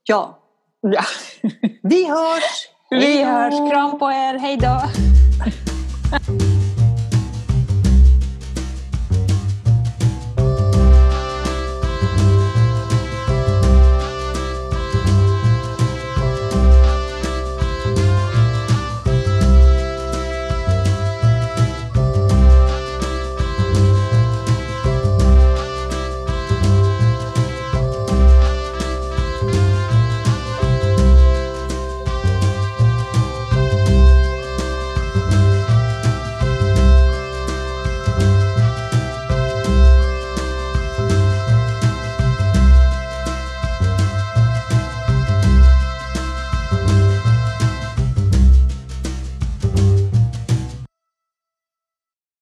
ja. 0.03 0.39
Ja. 0.81 1.03
Vi 1.83 2.05
hörs. 2.09 2.67
Vi 2.89 2.99
Hej 2.99 3.17
då. 3.25 3.29
hörs. 3.31 3.71
Kram 3.71 3.99
på 3.99 4.11
er. 4.11 4.37
Hej 4.39 4.57
då. 4.57 4.81